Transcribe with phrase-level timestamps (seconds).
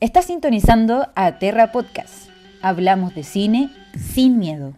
[0.00, 2.30] Estás sintonizando a Terra Podcast.
[2.62, 4.74] Hablamos de cine sin miedo.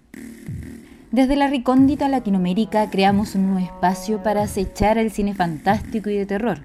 [1.13, 6.25] Desde la recóndita Latinoamérica creamos un nuevo espacio para acechar el cine fantástico y de
[6.25, 6.61] terror,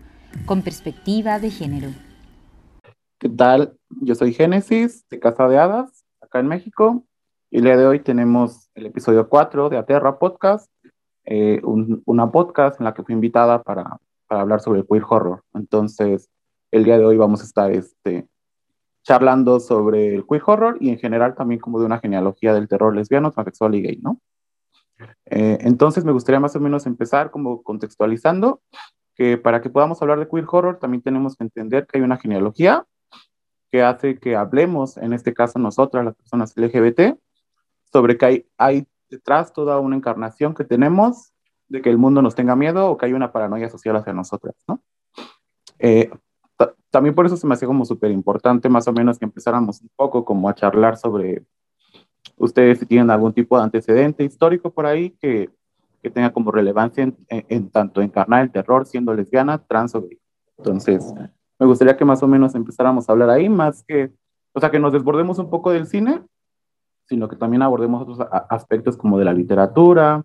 [0.45, 1.89] con perspectiva de género.
[3.19, 3.77] ¿Qué tal?
[3.89, 7.03] Yo soy Génesis, de Casa de Hadas, acá en México.
[7.51, 10.71] Y el día de hoy tenemos el episodio 4 de Aterra Podcast,
[11.25, 15.43] eh, una podcast en la que fui invitada para, para hablar sobre el queer horror.
[15.53, 16.29] Entonces,
[16.71, 18.29] el día de hoy vamos a estar este,
[19.05, 22.93] charlando sobre el queer horror y en general también como de una genealogía del terror
[22.95, 24.19] lesbiano, transexual y gay, ¿no?
[25.25, 28.61] Eh, entonces me gustaría más o menos empezar como contextualizando
[29.13, 32.17] que para que podamos hablar de queer horror también tenemos que entender que hay una
[32.17, 32.85] genealogía
[33.71, 37.17] que hace que hablemos, en este caso nosotras, las personas LGBT,
[37.91, 41.31] sobre que hay, hay detrás toda una encarnación que tenemos
[41.67, 44.55] de que el mundo nos tenga miedo o que hay una paranoia social hacia nosotras,
[44.67, 44.81] ¿no?
[45.79, 46.09] Eh,
[46.95, 49.89] también por eso se me hacía como súper importante más o menos que empezáramos un
[49.97, 51.43] poco como a charlar sobre
[52.37, 55.49] ustedes si tienen algún tipo de antecedente histórico por ahí que,
[56.01, 60.17] que tenga como relevancia en, en, tanto encarnar el terror siendo lesbiana, trans o gay.
[60.57, 61.13] Entonces,
[61.59, 64.13] me gustaría que más o menos empezáramos a hablar ahí, más que,
[64.53, 66.23] o sea, que nos desbordemos un poco del cine,
[67.09, 70.23] sino que también abordemos otros aspectos como de la literatura,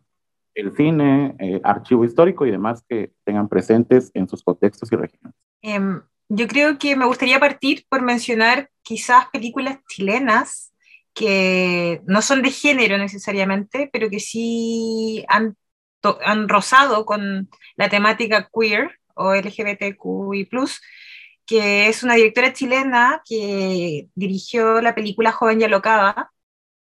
[0.54, 5.34] el cine, eh, archivo histórico y demás que tengan presentes en sus contextos y regiones.
[5.64, 10.72] Um yo creo que me gustaría partir por mencionar quizás películas chilenas
[11.12, 15.56] que no son de género necesariamente, pero que sí han,
[16.24, 20.48] han rozado con la temática queer o LGBTQI,
[21.44, 26.30] que es una directora chilena que dirigió la película Joven y Alocada,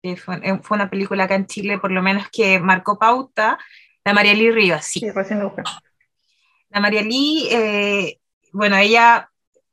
[0.04, 3.58] que fue, eh, fue, una película acá en Chile, por lo menos que marcó pauta,
[4.04, 5.00] la María Lee Rivas, sí.
[5.00, 5.08] sí
[6.70, 8.20] la María Lee, eh,
[8.52, 9.30] bueno, ella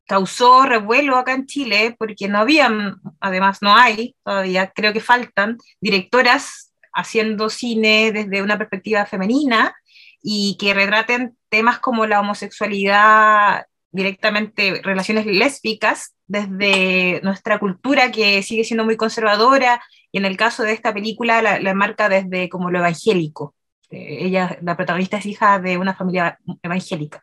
[0.07, 5.59] causó revuelo acá en Chile porque no habían, además no hay todavía, creo que faltan
[5.81, 9.75] directoras haciendo cine desde una perspectiva femenina
[10.23, 18.65] y que retraten temas como la homosexualidad directamente, relaciones lésbicas desde nuestra cultura que sigue
[18.65, 22.71] siendo muy conservadora y en el caso de esta película la, la marca desde como
[22.71, 23.55] lo evangélico.
[23.91, 27.21] Eh, ella, la protagonista es hija de una familia evangélica.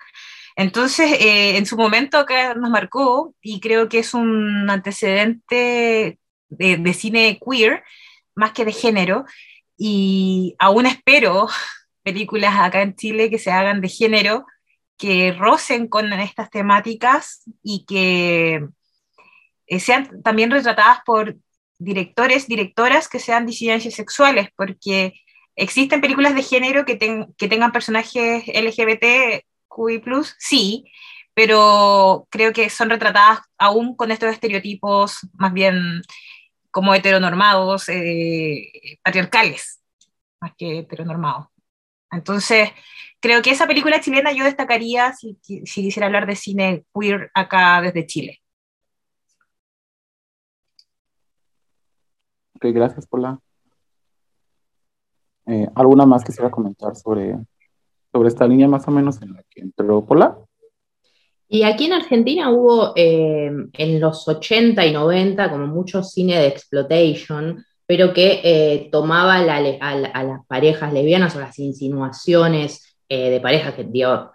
[0.61, 6.93] Entonces, eh, en su momento acá nos marcó y creo que es un antecedente de,
[6.93, 7.83] cine queer,
[8.35, 9.25] más que de género,
[9.75, 11.47] y aún espero
[12.03, 14.45] películas acá en Chile que se hagan de género,
[14.97, 18.67] que rocen con estas temáticas y que
[19.65, 21.37] eh, sean también retratadas por
[21.79, 25.13] directores, directoras que sean disidencias sexuales, porque
[25.55, 29.43] existen películas de género que, que tengan personajes LGBT
[29.73, 30.01] QI+,
[30.37, 30.85] sí,
[31.33, 36.01] pero creo que son retratadas aún con estos estereotipos más bien
[36.71, 38.71] como heteronormados, eh,
[39.03, 39.81] patriarcales,
[40.39, 41.47] más que heteronormados.
[42.11, 42.69] Entonces,
[43.19, 47.81] creo que esa película chilena yo destacaría si, si quisiera hablar de cine queer acá
[47.81, 48.41] desde Chile.
[52.55, 53.39] Ok, gracias, Paula.
[55.47, 57.35] Eh, ¿Alguna más quisiera comentar sobre
[58.11, 60.37] sobre esta línea más o menos en la que entró Pola.
[61.47, 66.47] Y aquí en Argentina hubo eh, en los 80 y 90 como mucho cine de
[66.47, 73.75] exploitation, pero que eh, tomaba a, las parejas lesbianas o las insinuaciones eh, de pareja,
[73.75, 73.85] que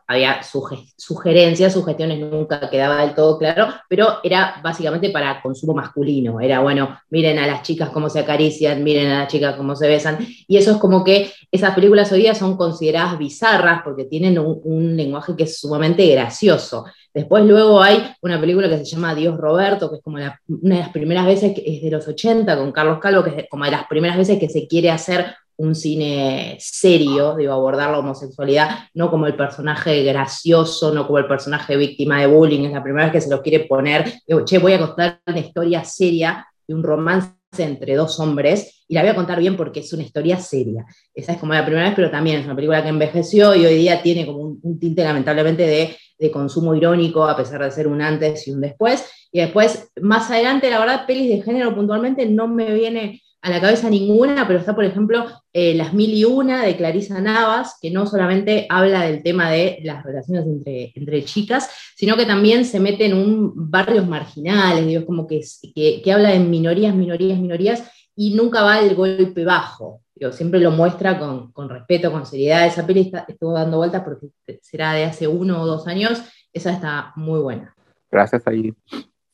[0.06, 6.42] había sugerencias, sugestiones, nunca quedaba del todo claro, pero era básicamente para consumo masculino.
[6.42, 9.88] Era, bueno, miren a las chicas cómo se acarician, miren a las chicas cómo se
[9.88, 10.18] besan.
[10.46, 14.94] Y eso es como que esas películas hoy día son consideradas bizarras porque tienen un,
[14.94, 16.84] lenguaje que es sumamente gracioso.
[17.14, 20.78] Después luego hay una película que se llama Dios Roberto, que es como una de
[20.78, 23.70] las primeras veces, que es de los 80, con Carlos Calvo, que es como de
[23.70, 29.10] las primeras veces que se quiere hacer un cine serio, digo, abordar la homosexualidad, no
[29.10, 33.12] como el personaje gracioso, no como el personaje víctima de bullying, es la primera vez
[33.12, 36.82] que se lo quiere poner, digo, che, voy a contar una historia seria de un
[36.82, 40.84] romance entre dos hombres, y la voy a contar bien porque es una historia seria.
[41.14, 43.76] Esa es como la primera vez, pero también es una película que envejeció y hoy
[43.76, 47.88] día tiene como un, un tinte lamentablemente de, de consumo irónico, a pesar de ser
[47.88, 49.04] un antes y un después.
[49.32, 53.60] Y después, más adelante, la verdad, pelis de género puntualmente no me viene a la
[53.60, 57.92] cabeza ninguna, pero está, por ejemplo, eh, Las Mil y Una de Clarisa Navas, que
[57.92, 62.80] no solamente habla del tema de las relaciones entre, entre chicas, sino que también se
[62.80, 68.34] mete en un barrios marginales, digo, como que, que, habla de minorías, minorías, minorías, y
[68.34, 70.00] nunca va al golpe bajo.
[70.16, 72.66] Digo, siempre lo muestra con, con respeto, con seriedad.
[72.66, 74.26] Esa peli estuvo dando vueltas porque
[74.60, 76.20] será de hace uno o dos años.
[76.52, 77.76] Esa está muy buena.
[78.10, 78.74] Gracias ahí.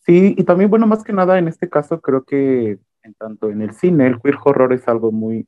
[0.04, 3.62] Sí, y también, bueno, más que nada en este caso creo que en tanto en
[3.62, 5.46] el cine el queer horror es algo muy,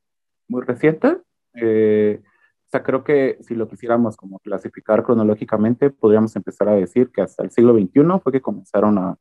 [0.49, 1.19] muy reciente.
[1.55, 7.11] Eh, o sea, creo que si lo quisiéramos como clasificar cronológicamente, podríamos empezar a decir
[7.13, 9.17] que hasta el siglo XXI fue que comenzaron a,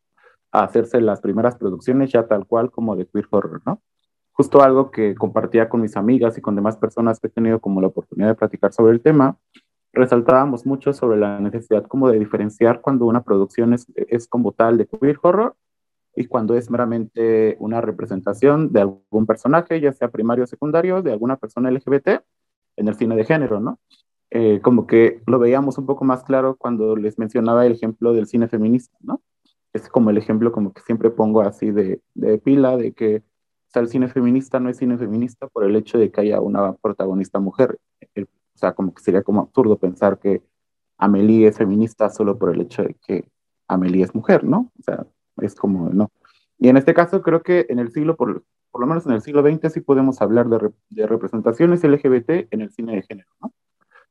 [0.52, 3.82] hacerse las primeras producciones ya tal cual como de queer horror, ¿no?
[4.34, 7.82] Justo algo que compartía con mis amigas y con demás personas que he tenido como
[7.82, 9.40] la oportunidad de platicar sobre el tema,
[9.94, 14.78] resaltábamos mucho sobre la necesidad como de diferenciar cuando una producción es, es como tal
[14.78, 15.56] de queer horror
[16.16, 21.12] y cuando es meramente una representación de algún personaje, ya sea primario o secundario, de
[21.12, 22.22] alguna persona LGBT
[22.76, 23.80] en el cine de género, ¿no?
[24.30, 28.28] Eh, como que lo veíamos un poco más claro cuando les mencionaba el ejemplo del
[28.28, 29.22] cine feminista, ¿no?
[29.74, 32.02] Es como el ejemplo como que siempre pongo así de,
[32.44, 33.24] pila, de que
[33.74, 37.40] el cine feminista no es cine feminista por el hecho de que haya una protagonista
[37.40, 37.80] mujer.
[38.16, 40.44] O sea, como que sería como absurdo pensar que
[40.98, 43.28] Amelie es feminista solo por el hecho de que
[43.68, 44.72] Amelie es mujer, ¿no?
[44.80, 45.08] O sea,
[45.38, 46.12] es como, no.
[46.58, 49.22] Y en este caso creo que en el siglo, por, por lo menos en el
[49.22, 53.54] siglo XX, sí podemos hablar de, de, representaciones LGBT en el cine de género, ¿no?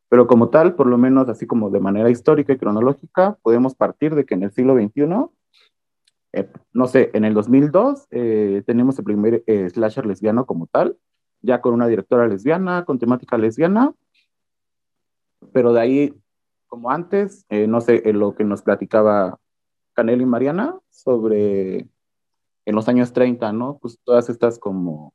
[0.09, 4.15] Pero como tal, por lo menos así como de manera histórica y cronológica, podemos partir
[4.15, 5.31] de que en el siglo XXI,
[6.35, 10.99] eh, no sé, en el 2002 eh, tenemos el primer eh, slasher lesbiano como tal,
[11.41, 13.95] ya con una directora lesbiana, con temática lesbiana,
[15.53, 16.15] pero de ahí,
[16.67, 19.39] como antes, eh, no sé, lo que nos platicaba
[19.93, 21.87] Canel y Mariana sobre
[22.65, 23.79] en los años 30, ¿no?
[23.81, 25.15] Pues todas estas como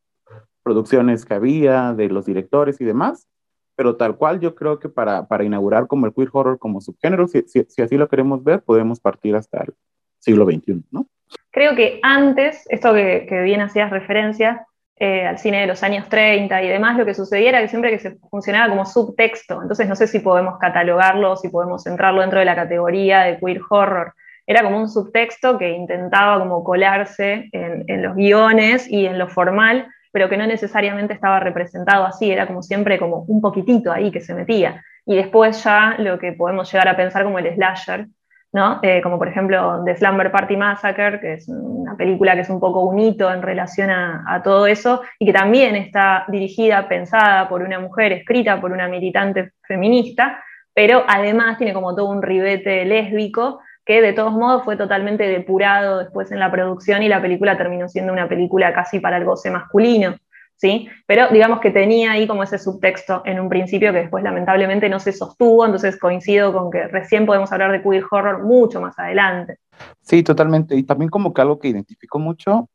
[0.63, 3.27] producciones que había de los directores y demás,
[3.75, 7.27] pero tal cual yo creo que para, para inaugurar como el queer horror como subgénero,
[7.27, 9.73] si, si, si, así lo queremos ver, podemos partir hasta el
[10.19, 11.07] siglo XXI, ¿no?
[11.51, 14.67] Creo que antes, esto que, que bien hacías referencia,
[14.99, 17.91] eh, al cine de los años 30 y demás, lo que sucedía era que siempre
[17.91, 22.39] que se funcionaba como subtexto, entonces no sé si podemos catalogarlo, si podemos centrarlo dentro
[22.39, 24.15] de la categoría de queer horror.
[24.47, 29.27] Era como un subtexto que intentaba como colarse en, en los guiones y en lo
[29.27, 34.09] formal, pero que no necesariamente estaba representado así, era como siempre como un poquitito ahí
[34.09, 34.83] que se metía.
[35.05, 38.07] Y después ya lo que podemos llegar a pensar como el slasher,
[38.53, 38.79] ¿no?
[38.81, 42.59] Eh, como por ejemplo The Slumber Party Massacre, que es una película que es un
[42.59, 47.47] poco un hito en relación a, a, todo eso y que también está dirigida, pensada
[47.49, 50.43] por una mujer, escrita por una militante feminista,
[50.73, 55.99] pero además tiene como todo un ribete lésbico que de todos modos fue totalmente depurado
[55.99, 59.49] después en la producción y la película terminó siendo una película casi para el goce
[59.49, 60.17] masculino.
[60.57, 60.89] ¿sí?
[61.05, 64.99] Pero digamos que tenía ahí como ese subtexto en un principio que después lamentablemente no
[64.99, 69.57] se sostuvo, entonces coincido con que recién podemos hablar de queer horror mucho más adelante.
[70.01, 70.75] Sí, totalmente.
[70.75, 72.69] Y también como que algo que identifico mucho,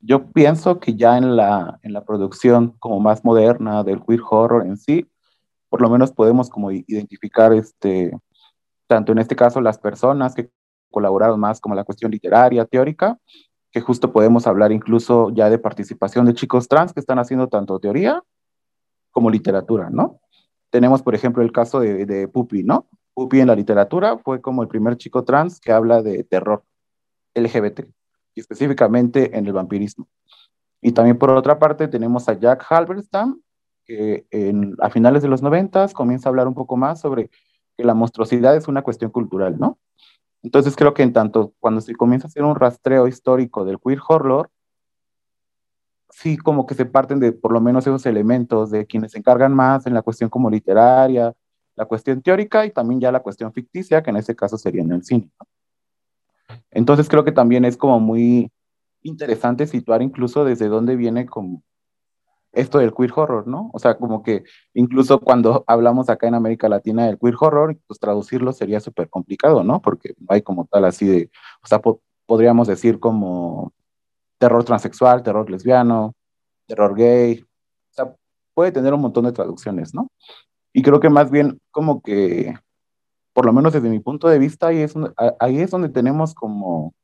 [0.00, 4.66] yo pienso que ya en la, en la producción como más moderna del queer horror
[4.66, 5.06] en sí,
[5.70, 8.12] por lo menos podemos como identificar este,
[8.92, 10.50] tanto en este caso las personas que
[10.90, 13.18] colaboraron más como la cuestión literaria, teórica,
[13.70, 17.80] que justo podemos hablar incluso ya de participación de chicos trans que están haciendo tanto
[17.80, 18.22] teoría
[19.10, 20.20] como literatura, ¿no?
[20.68, 22.86] Tenemos, por ejemplo, el caso de, de Pupi, ¿no?
[23.14, 26.62] Pupi en la literatura fue como el primer chico trans que habla de terror
[27.34, 27.88] LGBT,
[28.34, 30.06] y específicamente en el vampirismo.
[30.82, 33.40] Y también por otra parte tenemos a Jack Halberstam,
[33.86, 37.30] que en, a finales de los noventas comienza a hablar un poco más sobre
[37.82, 39.76] que la monstruosidad es una cuestión cultural, ¿no?
[40.42, 43.98] Entonces creo que en tanto cuando se comienza a hacer un rastreo histórico del queer
[44.08, 44.50] horror,
[46.10, 49.52] sí como que se parten de por lo menos esos elementos de quienes se encargan
[49.52, 51.32] más en la cuestión como literaria,
[51.74, 54.92] la cuestión teórica y también ya la cuestión ficticia, que en ese caso sería en
[54.92, 55.30] el cine.
[56.70, 58.52] Entonces creo que también es como muy
[59.02, 61.62] interesante situar incluso desde dónde viene como
[62.52, 63.70] esto del queer horror, ¿no?
[63.72, 64.44] O sea, como que
[64.74, 69.64] incluso cuando hablamos acá en América Latina del queer horror, pues traducirlo sería súper complicado,
[69.64, 69.80] ¿no?
[69.80, 71.30] Porque hay como tal así de,
[71.62, 73.72] o sea, po podríamos decir como
[74.38, 76.14] terror transexual, terror lesbiano,
[76.66, 78.14] terror gay, o sea,
[78.54, 80.10] puede tener un montón de traducciones, ¿no?
[80.72, 82.54] Y creo que más bien como que,
[83.32, 84.94] por lo menos desde mi punto de vista, ahí es,
[85.40, 86.94] ahí es donde tenemos como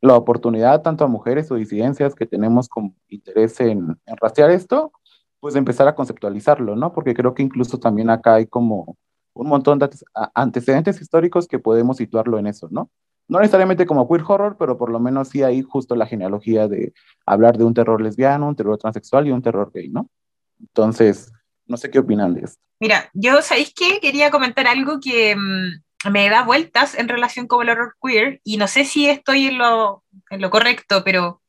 [0.00, 4.92] la oportunidad tanto a mujeres o disidencias que tenemos como interés en, rastrear esto,
[5.40, 6.92] pues empezar a conceptualizarlo, ¿no?
[6.92, 8.96] Porque creo que incluso también acá hay como
[9.34, 9.88] un montón de
[10.34, 12.90] antecedentes históricos que podemos situarlo en eso, ¿no?
[13.28, 16.92] No necesariamente como queer horror, pero por lo menos sí hay justo la genealogía de
[17.26, 20.10] hablar de un terror lesbiano, un terror transexual y un terror gay, ¿no?
[20.58, 21.32] Entonces,
[21.66, 22.60] no sé qué opinan de esto.
[22.80, 24.00] Mira, yo, ¿sabéis qué?
[24.00, 28.56] Quería comentar algo que mmm, me da vueltas en relación con el horror queer y
[28.56, 31.42] no sé si estoy en lo, en lo correcto, pero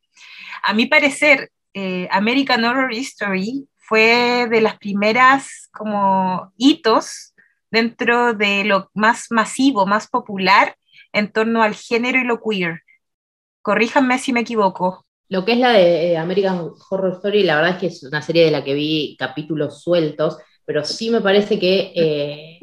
[0.63, 7.34] a mi parecer eh, American Horror History fue de las primeras como hitos
[7.72, 10.75] dentro de lo más masivo, más popular
[11.13, 12.81] en torno al género y lo queer.
[13.62, 15.05] Corríjanme si me equivoco.
[15.29, 18.22] Lo que es la de eh, American Horror Story, la verdad es que es una
[18.22, 22.60] serie de la que vi capítulos sueltos, pero sí me parece que, eh,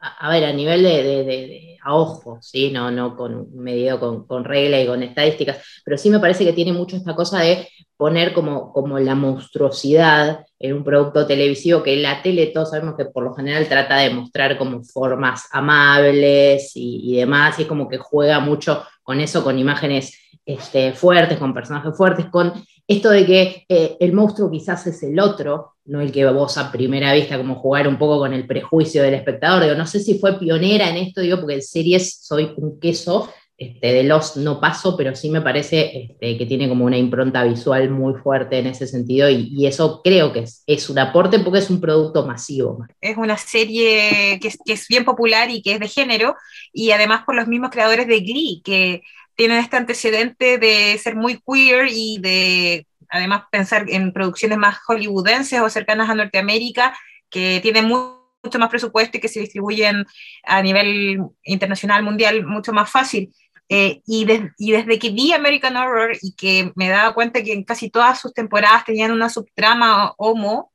[0.00, 2.70] a, ver, a nivel de, a ojo, ¿sí?
[2.70, 6.52] no, no con medido con, con regla y con estadísticas, pero sí me parece que
[6.52, 11.96] tiene mucho esta cosa de poner como, como la monstruosidad en un producto televisivo que
[11.96, 17.12] la tele todos sabemos que por lo general trata de mostrar como formas amables y,
[17.12, 20.16] y demás, y es como que juega mucho con eso, con imágenes
[20.46, 22.52] este, fuertes, con personajes fuertes, con
[22.90, 26.72] esto de que eh, el monstruo quizás es el otro, no el que vos a
[26.72, 29.62] primera vista, como jugar un poco con el prejuicio del espectador.
[29.62, 33.30] Digo, no sé si fue pionera en esto, digo, porque en series soy un queso,
[33.56, 37.44] este, de los no paso, pero sí me parece este, que tiene como una impronta
[37.44, 41.70] visual muy fuerte en ese sentido y, eso creo que es, un aporte porque es
[41.70, 42.84] un producto masivo.
[43.00, 46.34] Es una serie que es, que es bien popular y que es de género
[46.72, 49.02] y además por los mismos creadores de Glee, que
[49.40, 55.62] tienen este antecedente de ser muy queer y de además pensar en producciones más hollywoodenses
[55.62, 56.94] o cercanas a Norteamérica,
[57.30, 60.04] que tienen mucho más presupuesto y que se distribuyen
[60.44, 63.34] a nivel internacional, mundial, mucho más fácil.
[63.70, 64.26] Eh, y,
[64.58, 68.20] y, desde que vi American Horror y que me daba cuenta que en casi todas
[68.20, 70.70] sus temporadas tenían una subtrama homo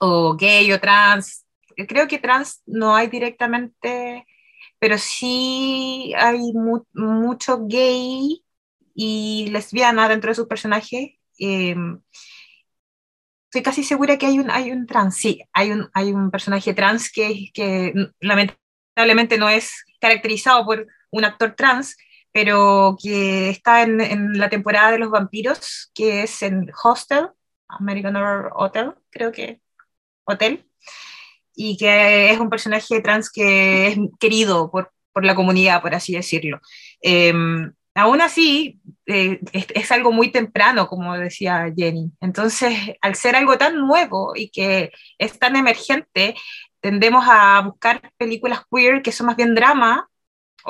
[0.00, 1.46] o gay o trans,
[1.86, 4.26] creo que trans no hay directamente
[4.78, 6.52] pero sí hay
[6.94, 8.44] mucho gay
[8.94, 11.18] y lesbiana dentro de su personaje.
[11.38, 12.00] Em,
[13.46, 16.74] estoy casi segura que hay un, hay un trans, sí, hay un, hay un personaje
[16.74, 21.96] trans que, que lamentablemente no es caracterizado por un actor trans,
[22.32, 27.30] pero que está en, la temporada de los vampiros, que es en Hostel,
[27.68, 29.60] American Horror Hotel, creo que,
[30.24, 30.67] Hotel,
[31.60, 36.14] y que es un personaje trans que es querido por, por la comunidad, por así
[36.14, 36.60] decirlo.
[37.00, 42.12] Em, aún así, eh, es, algo muy temprano, como decía Jenny.
[42.20, 46.36] Entonces, al ser algo tan nuevo y que es tan emergente,
[46.80, 50.08] tendemos a buscar películas queer que son más bien drama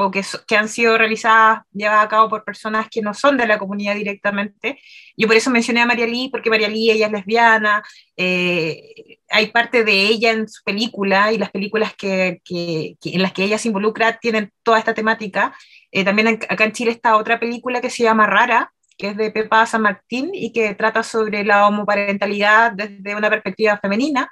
[0.01, 3.49] o que, que han sido realizadas, llevadas a cabo por personas que no son de
[3.49, 4.79] la comunidad directamente.
[5.17, 7.83] Yo por eso mencioné a María Lee, porque María Lee, ella es lesbiana,
[8.17, 13.33] eh, hay parte de ella en su película y las películas que, que, en las
[13.33, 15.53] que ella se involucra tienen toda esta temática.
[15.91, 19.33] Eh, también acá en Chile está otra película que se llama Rara, que es de
[19.33, 24.31] Pepa San Martín y que trata sobre la homoparentalidad desde una perspectiva femenina.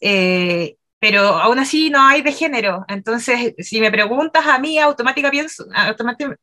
[0.00, 2.84] Eh, pero aún así no hay de género.
[2.88, 4.78] Entonces, si me preguntas a mí,
[5.30, 5.64] pienso,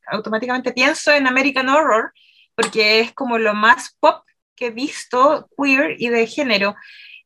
[0.06, 2.12] automáticamente pienso en American Horror,
[2.54, 6.76] porque es como lo más pop que he visto, queer y de género.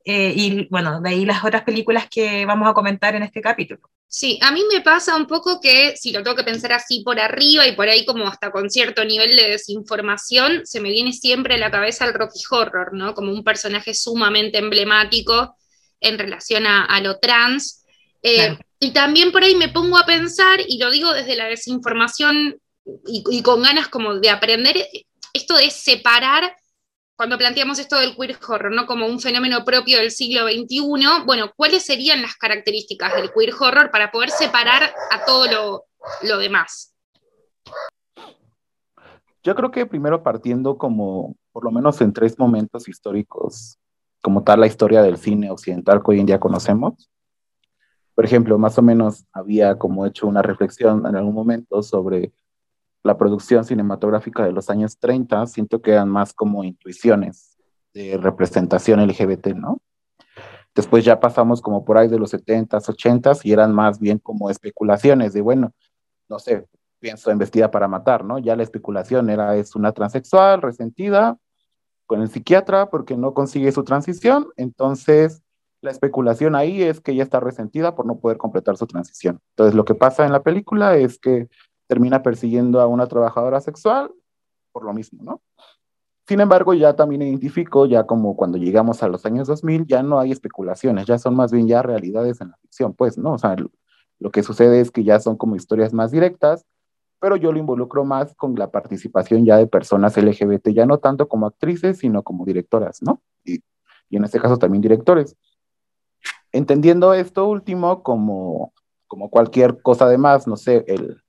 [0.04, 3.80] Eh, y bueno, de ahí las otras películas que vamos a comentar en este capítulo.
[4.06, 7.20] Sí, a mí me pasa un poco que si lo tengo que pensar así por
[7.20, 11.56] arriba y por ahí como hasta con cierto nivel de desinformación, se me viene siempre
[11.56, 13.12] a la cabeza el Rocky Horror, ¿no?
[13.12, 15.54] Como un personaje sumamente emblemático
[16.00, 17.84] en relación a, lo trans.
[18.22, 22.60] Eh, y también por ahí me pongo a pensar, y lo digo desde la desinformación
[23.06, 24.76] y, con ganas como de aprender,
[25.32, 26.56] esto de separar,
[27.16, 28.86] cuando planteamos esto del queer horror, ¿no?
[28.86, 33.90] Como un fenómeno propio del siglo XXI, bueno, ¿cuáles serían las características del queer horror
[33.90, 35.84] para poder separar a todo lo,
[36.22, 36.94] lo demás?
[39.42, 43.77] Yo creo que primero partiendo como, por lo menos en tres momentos históricos
[44.22, 47.10] como tal la historia del cine occidental que hoy en día conocemos.
[48.14, 52.32] Por ejemplo, más o menos había como hecho una reflexión en algún momento sobre
[53.04, 57.56] la producción cinematográfica de los años 30, siento que eran más como intuiciones
[57.94, 59.78] de representación LGBT, ¿no?
[60.74, 64.50] Después ya pasamos como por ahí de los 70s, 80s y eran más bien como
[64.50, 65.72] especulaciones de, bueno,
[66.28, 66.66] no sé,
[67.00, 68.38] pienso en Vestida para Matar, ¿no?
[68.38, 71.36] Ya la especulación era, es una transexual resentida,
[72.08, 75.42] con el psiquiatra porque no consigue su transición, entonces
[75.82, 79.40] la especulación ahí es que ella está resentida por no poder completar su transición.
[79.50, 81.48] Entonces lo que pasa en la película es que
[81.86, 84.10] termina persiguiendo a una trabajadora sexual
[84.72, 85.42] por lo mismo, ¿no?
[86.26, 90.18] Sin embargo, ya también identifico, ya como cuando llegamos a los años 2000, ya no
[90.18, 93.34] hay especulaciones, ya son más bien ya realidades en la ficción, pues, ¿no?
[93.34, 93.54] O sea,
[94.18, 96.64] lo que sucede es que ya son como historias más directas,
[97.20, 101.28] pero yo lo involucro más con la participación ya de personas LGBT, ya no tanto
[101.28, 103.20] como actrices, sino como directoras, ¿no?
[103.44, 103.62] Y,
[104.10, 105.36] en este caso también directores.
[106.52, 108.72] Entendiendo esto último como,
[109.06, 111.22] como cualquier cosa de más, no sé, el,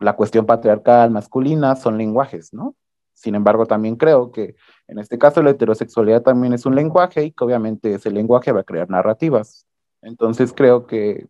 [0.00, 2.74] la cuestión patriarcal masculina son lenguajes, ¿no?
[3.12, 4.56] Sin embargo, también creo que
[4.88, 8.60] en este caso la heterosexualidad también es un lenguaje y que obviamente ese lenguaje va
[8.60, 9.66] a crear narrativas.
[10.02, 11.28] Entonces creo que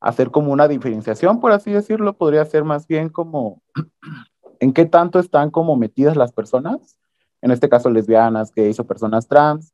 [0.00, 3.62] hacer como una diferenciación, por así decirlo, podría ser más bien como
[4.60, 6.98] en qué tanto están como metidas las personas,
[7.42, 9.72] en este caso lesbianas, gays o personas trans,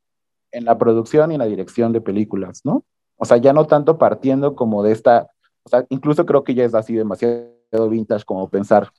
[0.53, 2.85] en la producción y en la dirección de películas, ¿no?
[3.17, 5.29] O sea, ya no tanto partiendo como de esta,
[5.65, 8.91] o sea, incluso creo que ya es así demasiado vintage como pensar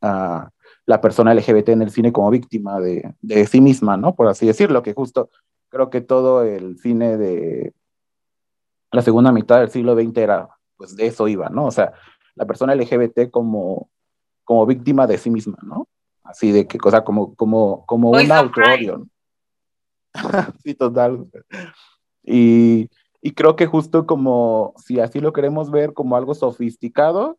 [0.00, 0.50] a
[0.86, 4.14] la persona LGBT en el cine como víctima de, de sí misma, ¿no?
[4.14, 5.30] Por así decirlo, que justo
[5.68, 7.74] creo que todo el cine de
[8.92, 10.48] la segunda mitad del siglo XX era,
[10.84, 11.66] pues de eso iba, ¿no?
[11.66, 11.92] O sea,
[12.34, 13.90] la persona LGBT como
[14.44, 15.88] como víctima de sí misma, ¿no?
[16.22, 19.06] Así de que cosa como, como, como un auto-odio.
[20.62, 21.26] sí, total.
[22.22, 22.88] Y,
[23.20, 27.38] y creo que justo como, si así lo queremos ver como algo sofisticado,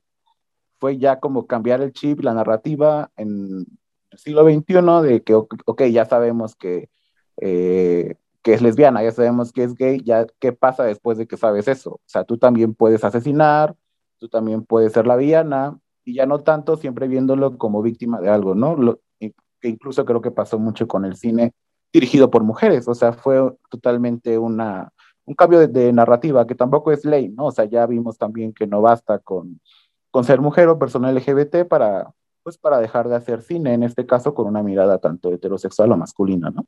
[0.79, 3.65] fue ya como cambiar el chip, la narrativa en
[4.11, 6.89] el siglo XXI de que, ok, ya sabemos que,
[7.37, 11.35] eh, que es lesbiana, ya sabemos que es gay, ya qué pasa después de que
[11.35, 11.93] sabes eso.
[11.93, 13.75] O sea, tú también puedes asesinar,
[14.19, 18.29] tú también puedes ser la villana, y ya no tanto siempre viéndolo como víctima de
[18.29, 18.75] algo, ¿no?
[18.75, 19.33] Lo, que
[19.67, 21.53] incluso creo que pasó mucho con el cine
[21.91, 24.93] dirigido por mujeres, o sea, fue totalmente una,
[25.25, 27.47] un cambio de, narrativa que tampoco es ley, ¿no?
[27.47, 29.59] O sea, ya vimos también que no basta con,
[30.11, 34.05] con ser mujer o persona LGBT para, pues, para dejar de hacer cine, en este
[34.05, 36.63] caso con una mirada tanto heterosexual o masculina, ¿no?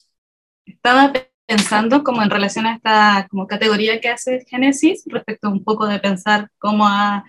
[0.65, 1.13] Estaba
[1.47, 5.99] pensando como en relación a esta como categoría que hace Génesis, respecto un poco de
[5.99, 7.23] pensar cómo ha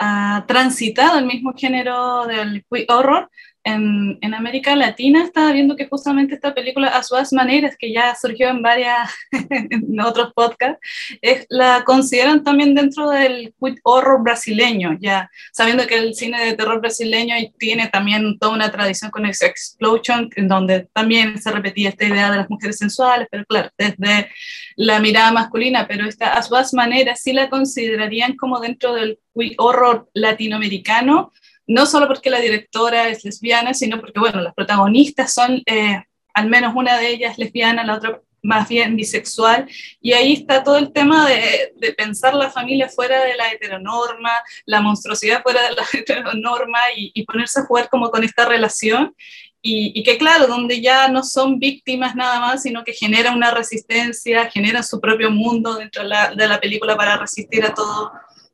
[0.00, 3.30] ha transitado el mismo género del horror
[3.74, 5.22] en, en, América Latina.
[5.22, 9.10] Estaba viendo que justamente esta película, a sus maneras, que ya surgió en varias,
[9.50, 10.78] en otros podcasts,
[11.22, 16.80] es, la consideran también dentro del horror brasileño, ya sabiendo que el cine de terror
[16.80, 22.30] brasileño tiene también toda una tradición con explosion, en donde también se repetía esta idea
[22.30, 24.30] de las mujeres sensuales, pero claro, desde
[24.76, 29.18] la mirada masculina, pero esta, a sus maneras sí la considerarían como dentro del
[29.58, 31.32] horror latinoamericano,
[31.70, 36.02] no solo porque la directora es lesbiana, sino porque, bueno, las protagonistas son, eh,
[36.34, 39.68] al menos una de ellas lesbiana, la otra más bien bisexual,
[40.00, 44.32] y ahí está todo el tema de, de, pensar la familia fuera de la heteronorma,
[44.66, 49.14] la monstruosidad fuera de la heteronorma, y, y ponerse a jugar como con esta relación,
[49.62, 53.52] y, y, que claro, donde ya no son víctimas nada más, sino que generan una
[53.52, 58.10] resistencia, generan su propio mundo dentro de la, de la película para resistir a todos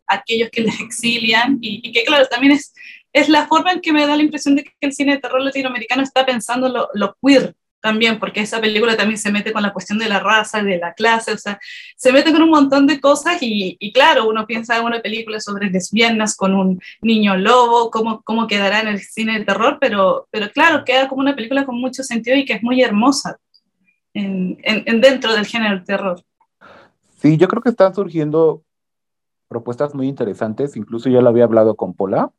[0.06, 2.74] aquellos que les exilian, y, y que claro, también es
[3.16, 5.40] es la forma en que me da la impresión de que el cine de terror
[5.40, 9.98] latinoamericano está pensando lo, queer también, porque esa película también se mete con la cuestión
[9.98, 11.58] de la raza, de la clase, o sea,
[11.96, 15.70] se mete con un montón de cosas y, claro, uno piensa en una película sobre
[15.70, 20.50] lesbianas con un niño lobo, cómo, cómo quedará en el cine de terror, pero, pero
[20.50, 23.38] claro, queda como una película con mucho sentido y que es muy hermosa
[24.12, 26.22] en, en, dentro del género terror.
[27.16, 28.62] Sí, yo creo que están surgiendo
[29.48, 32.30] propuestas muy interesantes, incluso ya lo había hablado con Pola,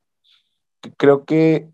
[0.98, 1.70] creo que,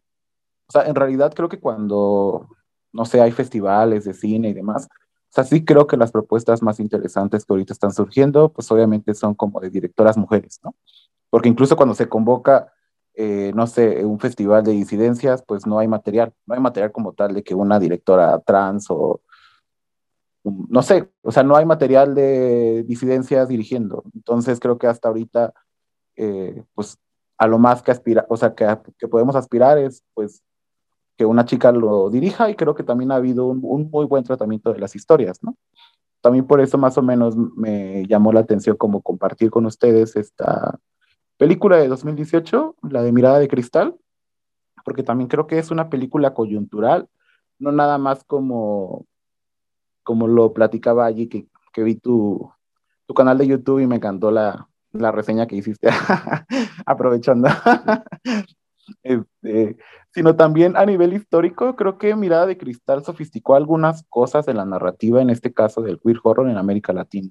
[0.68, 2.50] o sea, en realidad creo que cuando,
[2.92, 4.88] no sé, hay festivales de cine y demás,
[5.34, 9.16] o sea, sí creo que las propuestas más interesantes que ahorita están surgiendo, pues obviamente
[9.16, 10.76] son como de directoras mujeres, ¿no?
[11.32, 12.72] Porque incluso cuando se convoca,
[13.16, 17.14] eh, no sé, un festival de disidencias, pues no hay material, no hay material como
[17.14, 19.22] tal de que una directora trans o,
[20.44, 24.04] no sé, o sea, no hay material de disidencias dirigiendo.
[24.14, 25.54] Entonces creo que hasta ahorita,
[26.16, 27.00] eh, pues
[27.38, 28.66] a lo más que aspira, o sea, que,
[28.98, 30.42] que, podemos aspirar es pues
[31.18, 34.74] que una chica lo dirija y creo que también ha habido un, muy buen tratamiento
[34.74, 35.56] de las historias, ¿no?
[36.22, 40.80] También por eso más o menos me llamó la atención como compartir con ustedes esta
[41.38, 43.96] película de 2018, la de Mirada de Cristal,
[44.86, 47.10] porque también creo que es una película coyuntural,
[47.60, 49.06] no nada más como,
[50.04, 52.50] como lo platicaba allí, que, que vi tu,
[53.06, 55.90] tu canal de YouTube y me encantó la, la reseña que hiciste,
[56.86, 57.50] aprovechando.
[59.04, 59.78] este,
[60.12, 64.66] sino también a nivel histórico, creo que Mirada de Cristal sofisticó algunas cosas en la
[64.66, 67.30] narrativa, en este caso del queer horror en América Latina.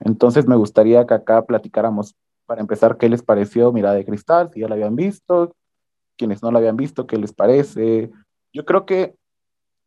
[0.00, 2.16] Entonces me gustaría que acá platicáramos,
[2.46, 5.54] para empezar, qué les pareció Mirada de Cristal, si ya la habían visto,
[6.16, 8.10] quienes no la habían visto, qué les parece.
[8.52, 9.14] Yo creo que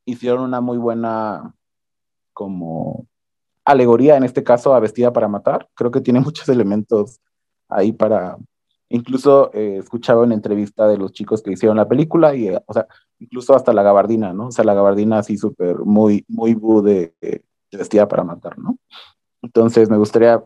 [0.06, 1.56] hicieron una muy buena
[2.34, 3.08] como
[3.66, 5.70] alegoría, en este caso, a Vestida para Matar.
[5.76, 7.20] Creo que tiene muchos elementos
[7.70, 8.38] ahí para...
[8.90, 12.74] Incluso eh, escuchaba una entrevista de los chicos que hicieron la película y, eh, o
[12.74, 12.86] sea,
[13.18, 14.48] incluso hasta la gabardina, ¿no?
[14.48, 18.78] O sea, la gabardina así súper, muy, muy bu de, de, Vestida para Matar, ¿no?
[19.42, 20.40] Entonces, me gustaría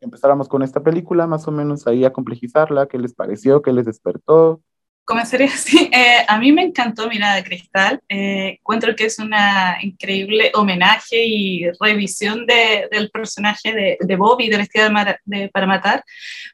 [0.00, 3.72] que empezáramos con esta película, más o menos ahí a complejizarla, qué les pareció, qué
[3.72, 4.60] les despertó,
[5.04, 5.90] Comenzaré así.
[5.92, 8.00] Eh, a mí me encantó Mirada de Cristal.
[8.08, 14.48] Eh, encuentro que es una increíble homenaje y revisión de, del personaje de, de Bobby
[14.48, 14.90] de Vestida
[15.24, 16.04] de, para Matar,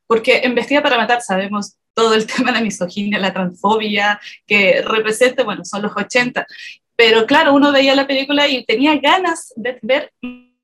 [0.06, 4.82] porque en Vestida para Matar sabemos todo el tema de la misoginia, la transfobia que
[4.82, 6.46] representa, bueno, son los 80.
[6.96, 10.10] Pero claro, uno veía la película y tenía ganas de ver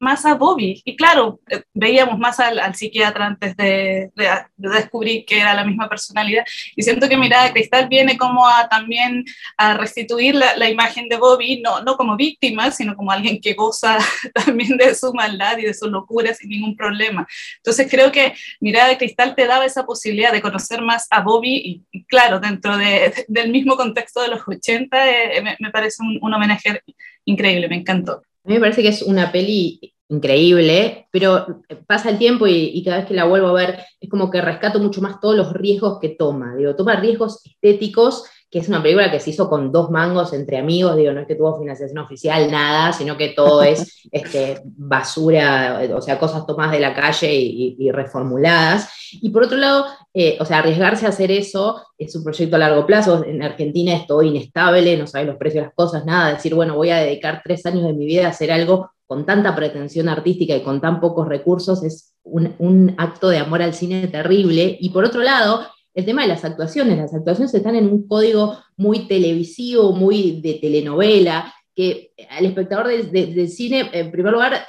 [0.05, 0.81] más a Bobby.
[0.85, 4.12] Y claro, eh, veíamos más al, psiquiatra antes de,
[4.57, 6.45] descubrir que era la misma personalidad.
[6.77, 9.25] Y siento que Mirada de Cristal viene como a también
[9.57, 13.99] a restituir la, imagen de Bobby, no, no como víctima, sino como alguien que goza
[14.35, 17.27] también de su maldad y de su locura sin ningún problema.
[17.57, 21.85] Entonces creo que Mirada de Cristal te daba esa posibilidad de conocer más a Bobby
[21.93, 26.19] y, claro, dentro de, del mismo contexto de los 80, eh, me, me, parece un,
[26.21, 26.83] un homenaje
[27.25, 28.23] increíble, me encantó.
[28.45, 32.99] A mí me parece que es una peli increíble, pero pasa el tiempo y, cada
[32.99, 35.99] vez que la vuelvo a ver es como que rescato mucho más todos los riesgos
[36.01, 36.55] que toma.
[36.57, 40.59] Digo, toma riesgos estéticos, que es una película que se hizo con dos mangos entre
[40.59, 45.81] amigos, digo, no es que tuvo financiación oficial, nada, sino que todo es este, basura,
[45.97, 48.90] o sea, cosas tomadas de la calle y, reformuladas.
[49.12, 52.61] Y por otro lado, eh, o sea, arriesgarse a hacer eso es un proyecto a
[52.61, 53.24] largo plazo.
[53.24, 56.35] En Argentina es todo inestable, no sabes los precios de las cosas, nada.
[56.35, 59.55] Decir, bueno, voy a dedicar tres años de mi vida a hacer algo con tanta
[59.57, 64.77] pretensión artística y con tan pocos recursos es un, acto de amor al cine terrible.
[64.81, 66.96] Y por otro lado, el tema de las actuaciones.
[66.96, 73.49] Las actuaciones están en un código muy televisivo, muy de telenovela, que al espectador del
[73.49, 74.67] cine, en primer lugar,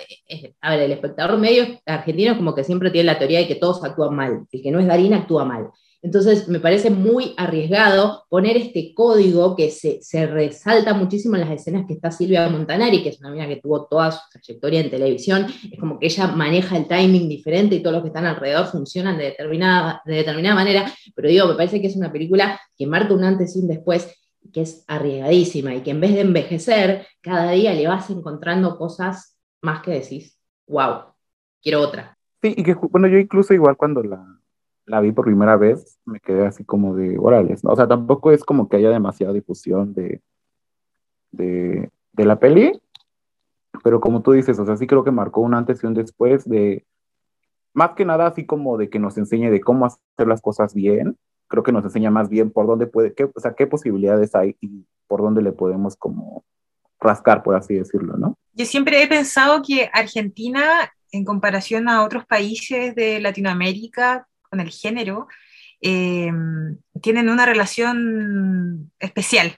[0.61, 3.83] a ver, el espectador medio argentino como que siempre tiene la teoría de que todos
[3.83, 5.69] actúan mal, el que no es Darín actúa mal.
[6.05, 11.85] Entonces, me parece muy arriesgado poner este código que se, resalta muchísimo en las escenas
[11.87, 15.47] que está Silvia Montanari, que es una mina que tuvo toda su trayectoria en televisión.
[15.71, 19.17] Es como que ella maneja el timing diferente y todos los que están alrededor funcionan
[19.17, 20.93] de determinada, de determinada manera.
[21.15, 24.07] Pero digo, me parece que es una película que marca un antes y un después,
[24.55, 29.37] que es arriesgadísima y que en vez de envejecer, cada día le vas encontrando cosas
[29.61, 31.13] más que decís, wow,
[31.61, 32.17] quiero otra.
[32.41, 34.25] Sí, y que bueno, yo incluso igual cuando la,
[34.85, 37.71] la vi por primera vez, me quedé así como de órale, ¿no?
[37.71, 40.21] O sea, tampoco es como que haya demasiada difusión de,
[41.31, 42.79] de, de, la peli,
[43.83, 46.47] pero como tú dices, o sea, sí creo que marcó un antes y un después
[46.47, 46.85] de,
[47.73, 51.17] más que nada así como de que nos enseñe de cómo hacer las cosas bien,
[51.47, 54.55] creo que nos enseña más bien por dónde puede, qué, o sea, qué posibilidades hay
[54.61, 56.43] y por dónde le podemos como
[56.99, 58.37] rascar, por así decirlo, ¿no?
[58.53, 64.69] Yo siempre he pensado que Argentina, en comparación a otros países de Latinoamérica, con el
[64.69, 65.27] género,
[65.81, 66.31] eh,
[67.01, 69.55] tienen una relación especial.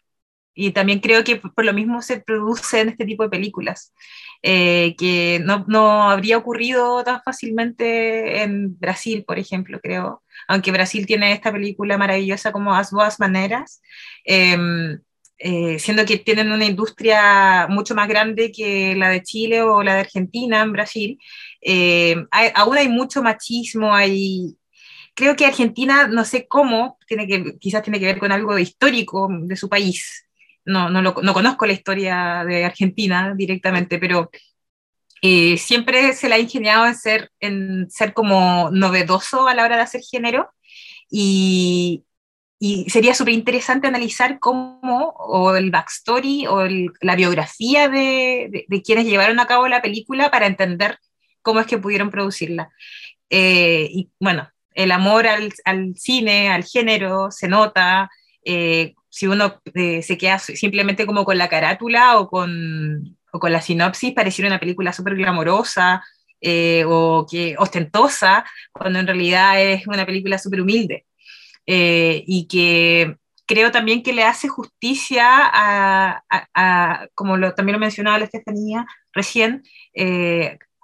[0.60, 3.94] Y también creo que por lo mismo se producen este tipo de películas,
[4.42, 10.24] eh, que no, no, habría ocurrido tan fácilmente en Brasil, por ejemplo, creo.
[10.48, 13.84] Aunque Brasil tiene esta película maravillosa como As Boas Maneras,
[14.26, 15.00] em,
[15.38, 19.94] eh, siendo que tienen una industria mucho más grande que la de Chile o la
[19.94, 21.20] de Argentina en Brasil,
[22.56, 24.58] aún hay mucho machismo, hay,
[25.14, 29.30] creo que Argentina, no sé cómo, tiene que, quizás tiene que ver con algo histórico
[29.32, 30.27] de su país.
[30.68, 34.30] No, no, no conozco la historia de Argentina directamente, pero
[35.22, 39.78] eh, siempre se le ha ingeniado en ser, en ser como novedoso a la hora
[39.78, 40.52] de hacer género
[41.10, 42.04] y,
[42.60, 46.68] y sería súper interesante analizar cómo, o el backstory, o
[47.02, 51.00] la biografía de, de, quienes llevaron a cabo la película para entender
[51.42, 52.70] cómo es que pudieron producirla.
[53.30, 55.52] Eh, y bueno, el amor al,
[55.96, 58.10] cine, al género, se nota.
[58.46, 63.62] Eh, si uno eh, se queda simplemente como con la carátula o con, con la
[63.62, 66.04] sinopsis, pareciera una película súper glamorosa
[66.40, 71.08] eh, o que ostentosa, cuando en realidad es una película súper humilde.
[71.66, 78.26] y que creo también que le hace justicia a, como lo, también lo mencionaba la
[78.26, 79.64] Estefanía recién,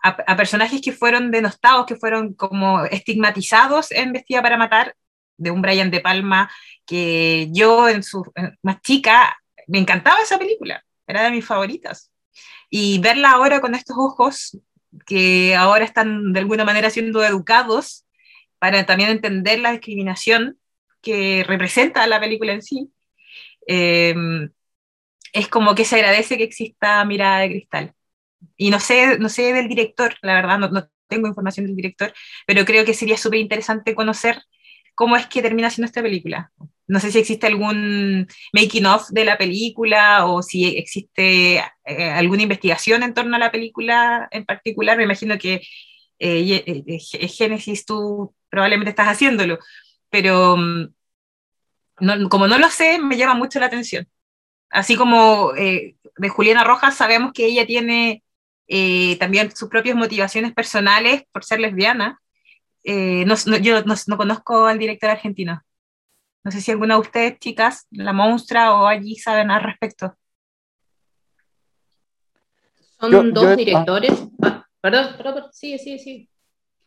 [0.04, 4.96] a, personajes que fueron denostados, que fueron como estigmatizados en Vestida para Matar,
[5.44, 6.50] de un Brian De Palma,
[6.86, 8.24] que yo en su
[8.62, 12.12] más chica me encantaba esa película, era de mis favoritas.
[12.70, 14.58] Y verla ahora con estos ojos,
[15.06, 18.06] que ahora están de alguna manera siendo educados
[18.60, 20.58] para también entender la discriminación
[21.02, 22.90] que representa la película en sí,
[23.68, 24.16] eh,
[25.34, 27.94] es como que se agradece que exista Mirada de Cristal.
[28.56, 32.14] Y no sé, no sé del director, la verdad, no, no tengo información del director,
[32.46, 34.42] pero creo que sería súper interesante conocer
[34.96, 36.52] cómo es que termina siendo esta película.
[36.88, 42.44] No sé si existe algún making of de la película o si existe eh, alguna
[42.44, 44.98] investigación en torno a la película en particular.
[44.98, 45.62] Me imagino que
[46.20, 49.60] eh, eh Génesis tú probablemente estás haciéndolo,
[50.10, 50.94] pero mm,
[52.30, 54.08] como no lo sé, me llama mucho la atención.
[54.70, 58.24] Así como eh, de Juliana Rojas sabemos que ella tiene
[58.68, 62.20] eh, también sus propias motivaciones personales por ser lesbiana.
[62.84, 63.26] Eh,
[63.62, 65.64] yo no, conozco al director argentino.
[66.44, 70.16] No sé si alguna de ustedes, chicas, la monstrua o allí saben al respecto.
[73.00, 74.12] Son dos directores.
[74.42, 76.30] Ah, perdón, perdón, sí, sí, sí.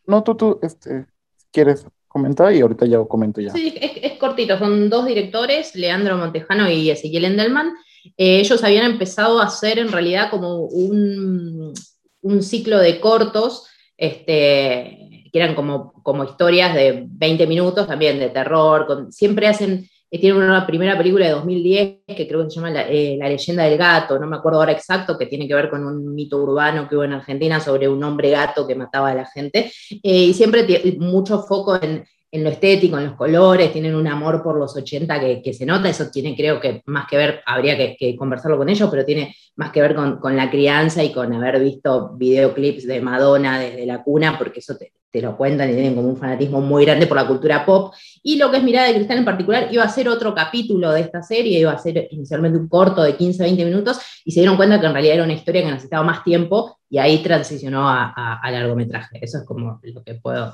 [0.05, 1.05] No, tú, tú, este,
[1.51, 3.51] quieres comentar y ahorita ya comento ya.
[3.51, 7.73] Sí, es, cortito, son dos directores, Leandro Montejano y Ezequiel Endelman.
[8.15, 11.73] Eh, ellos habían empezado a hacer en realidad como un,
[12.21, 15.06] un ciclo de cortos, este,
[15.37, 20.65] eran como, como historias de 20 minutos también, de terror, siempre hacen eh, tiene una
[20.65, 24.25] primera película de 2010 que creo que se llama eh, la, leyenda del gato, no
[24.25, 27.13] me acuerdo ahora exacto, que tiene que ver con un mito urbano que hubo en
[27.13, 29.69] Argentina sobre un hombre gato que mataba a la gente.
[30.03, 30.65] Eh, y siempre
[30.97, 35.41] mucho foco en, en, lo estético, en los colores, tienen un amor por los 80
[35.41, 38.89] que, se nota, eso tiene creo que más que ver, habría que, conversarlo con ellos,
[38.89, 43.59] pero tiene más que ver con, la crianza y con haber visto videoclips de Madonna
[43.59, 47.07] desde la cuna, porque eso te, lo cuentan y tienen como un fanatismo muy grande
[47.07, 47.91] por la cultura pop.
[48.21, 51.01] Y lo que es Mirada de Cristal en particular iba a ser otro capítulo de
[51.01, 54.57] esta serie, iba a ser inicialmente un corto de 15, 20 minutos, y se dieron
[54.57, 58.39] cuenta que en realidad era una historia que necesitaba más tiempo, y ahí transicionó a,
[58.51, 59.17] largometraje.
[59.21, 60.53] Eso es como lo que puedo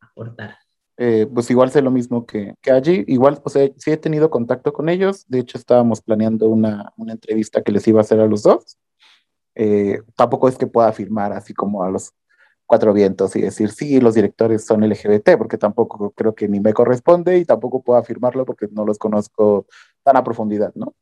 [0.00, 0.63] aportar.
[0.96, 4.30] Eh, pues igual sé lo mismo que, que, allí, igual, o sea, sí he tenido
[4.30, 8.20] contacto con ellos, de hecho estábamos planeando una, una entrevista que les iba a hacer
[8.20, 8.78] a los dos.
[9.56, 12.12] Eh, tampoco es que pueda afirmar así como a los
[12.66, 16.72] cuatro vientos y decir, sí, los directores son LGBT, porque tampoco creo que ni me
[16.72, 19.66] corresponde y tampoco puedo afirmarlo porque no los conozco
[20.02, 20.94] tan a profundidad, ¿no?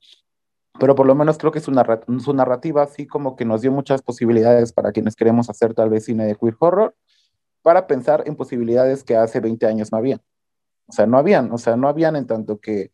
[0.81, 1.73] Pero por lo menos creo que su,
[2.21, 6.05] su narrativa así como que nos dio muchas posibilidades para quienes queremos hacer tal vez
[6.07, 6.95] cine de queer horror,
[7.63, 10.21] para pensar en posibilidades que hace 20 años no habían.
[10.87, 12.93] O sea, no habían, o sea, no habían en tanto que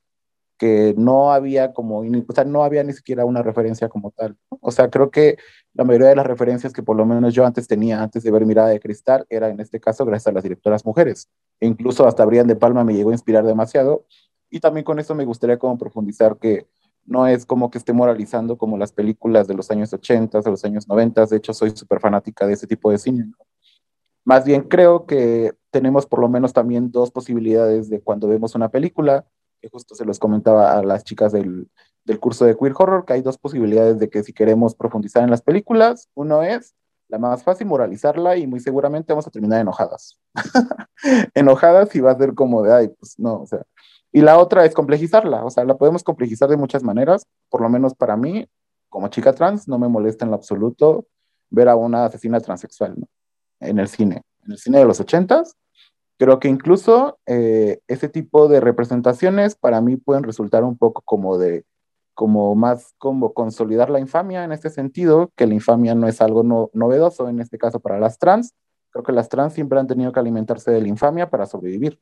[0.59, 4.37] que no había como, o sea, no había ni siquiera una referencia como tal.
[4.61, 5.39] O sea, creo que
[5.73, 8.45] la mayoría de las referencias que por lo menos yo antes tenía, antes de ver
[8.45, 11.29] Mirada de Cristal, era en este caso gracias a las directoras mujeres.
[11.61, 14.05] E incluso hasta Brian de Palma me llegó a inspirar demasiado.
[14.51, 16.67] Y también con eso me gustaría como profundizar que
[17.07, 20.65] no es como que esté moralizando como las películas de los años 80, de los
[20.65, 21.25] años 90.
[21.27, 23.31] De hecho, soy súper fanática de ese tipo de cine.
[24.29, 28.69] Más bien creo que tenemos por lo menos también dos posibilidades de cuando vemos una
[28.69, 29.25] película
[29.59, 31.71] que justo se los comentaba a las chicas del,
[32.05, 35.31] del curso de Queer Horror, que hay dos posibilidades de que si queremos profundizar en
[35.31, 36.75] las películas, uno es
[37.09, 40.21] la más fácil, moralizarla y muy seguramente vamos a terminar enojadas.
[41.35, 43.63] enojadas y va a ser como de, ay, pues no, o sea.
[44.13, 47.71] Y la otra es complejizarla, o sea, la podemos complejizar de muchas maneras, por lo
[47.71, 48.47] menos para mí,
[48.91, 51.07] como chica trans, no me molesta en lo absoluto
[51.49, 53.07] ver a una asesina transexual, ¿no?
[53.61, 54.23] En el cine.
[54.45, 55.57] En el cine de los ochentas,
[56.19, 61.39] Creo que incluso eh, ese tipo de representaciones para mí pueden resultar un poco como
[61.39, 61.65] de,
[62.13, 66.43] como más como consolidar la infamia en este sentido, que la infamia no es algo
[66.43, 68.53] no, novedoso en este caso para las trans.
[68.91, 72.01] Creo que las trans siempre han tenido que alimentarse de la infamia para sobrevivir.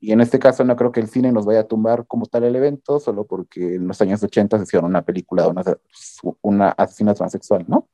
[0.00, 2.44] Y en este caso no creo que el cine nos vaya a tumbar como tal
[2.44, 5.62] el evento, solo porque en los años 80 se hicieron una película de una,
[6.40, 7.86] una asesina transexual, ¿no?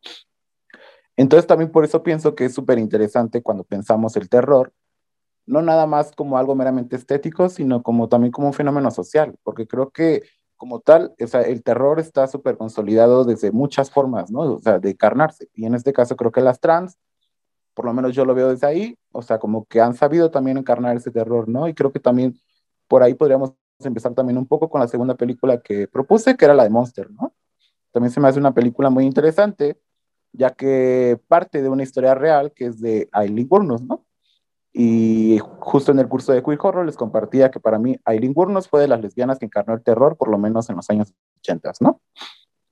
[1.18, 4.72] Entonces también por eso pienso que es súper interesante cuando pensamos el terror,
[5.46, 9.66] no nada más como algo meramente estético, sino como también como un fenómeno social, porque
[9.66, 10.22] creo que
[10.56, 14.42] como tal, o sea, el terror está súper consolidado desde muchas formas, ¿no?
[14.42, 15.48] O sea, de encarnarse.
[15.54, 16.96] Y en este caso creo que las trans,
[17.74, 20.56] por lo menos yo lo veo desde ahí, o sea, como que han sabido también
[20.56, 21.66] encarnar ese terror, ¿no?
[21.66, 22.38] Y creo que también
[22.86, 26.54] por ahí podríamos empezar también un poco con la segunda película que propuse, que era
[26.54, 27.34] la de Monster, ¿no?
[27.90, 29.80] También se me hace una película muy interesante,
[30.32, 34.04] ya que parte de una historia real que es de Aileen Wuornos, ¿no?
[34.72, 38.68] Y justo en el curso de Queer Horror les compartía que para mí Aileen Wuornos
[38.68, 41.72] fue de las lesbianas que encarnó el terror, por lo menos en los años 80,
[41.80, 42.00] ¿no?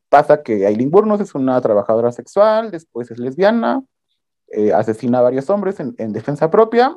[0.09, 3.83] Pasa que Aileen Wuornos es una trabajadora sexual, después es lesbiana,
[4.49, 6.97] eh, asesina a varios hombres en, defensa propia.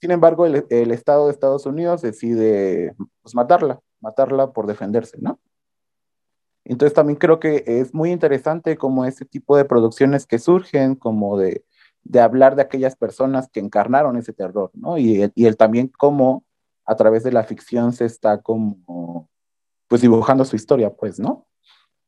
[0.00, 5.38] Sin embargo, el, Estado de Estados Unidos decide pues, matarla, matarla por defenderse, ¿no?
[6.72, 11.38] Entonces también creo que es muy interesante como ese tipo de producciones que surgen, como
[11.38, 11.64] de
[12.02, 14.98] de hablar de aquellas personas que encarnaron ese terror, ¿no?
[14.98, 16.44] Y, y también cómo
[16.84, 19.28] a través de la ficción se está como,
[19.88, 21.46] pues dibujando su historia, pues, ¿no?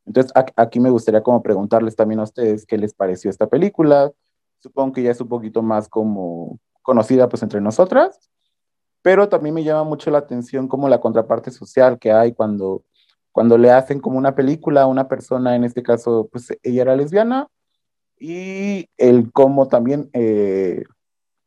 [0.05, 4.11] Entonces, aquí me gustaría como preguntarles también a ustedes qué les pareció esta película.
[4.59, 8.31] Supongo que ya es un poquito más como conocida pues entre nosotras,
[9.03, 12.83] pero también me llama mucho la atención como la contraparte social que hay cuando,
[13.33, 16.97] cuando le hacen como una película a una persona, en este caso, pues ella era
[16.97, 17.49] lesbiana,
[18.19, 20.85] y el cómo también eh,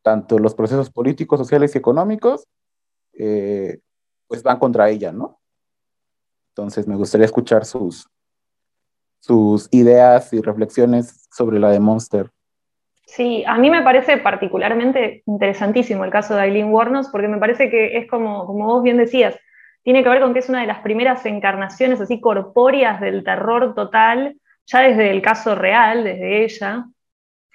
[0.02, 2.46] tanto los procesos políticos, sociales y económicos
[3.14, 3.78] eh,
[4.28, 5.40] pues van contra ella, ¿no?
[6.50, 8.08] Entonces me gustaría escuchar sus,
[9.20, 12.30] sus ideas y reflexiones sobre la de Monster.
[13.06, 17.70] Sí, a mí me parece particularmente interesantísimo el caso de Aileen Wuornos, porque me parece
[17.70, 19.38] que es como, como vos bien decías,
[19.86, 23.72] tiene que ver con que es una de las primeras encarnaciones así corpóreas del terror
[23.72, 24.34] total,
[24.66, 26.86] ya desde el caso real, desde ella,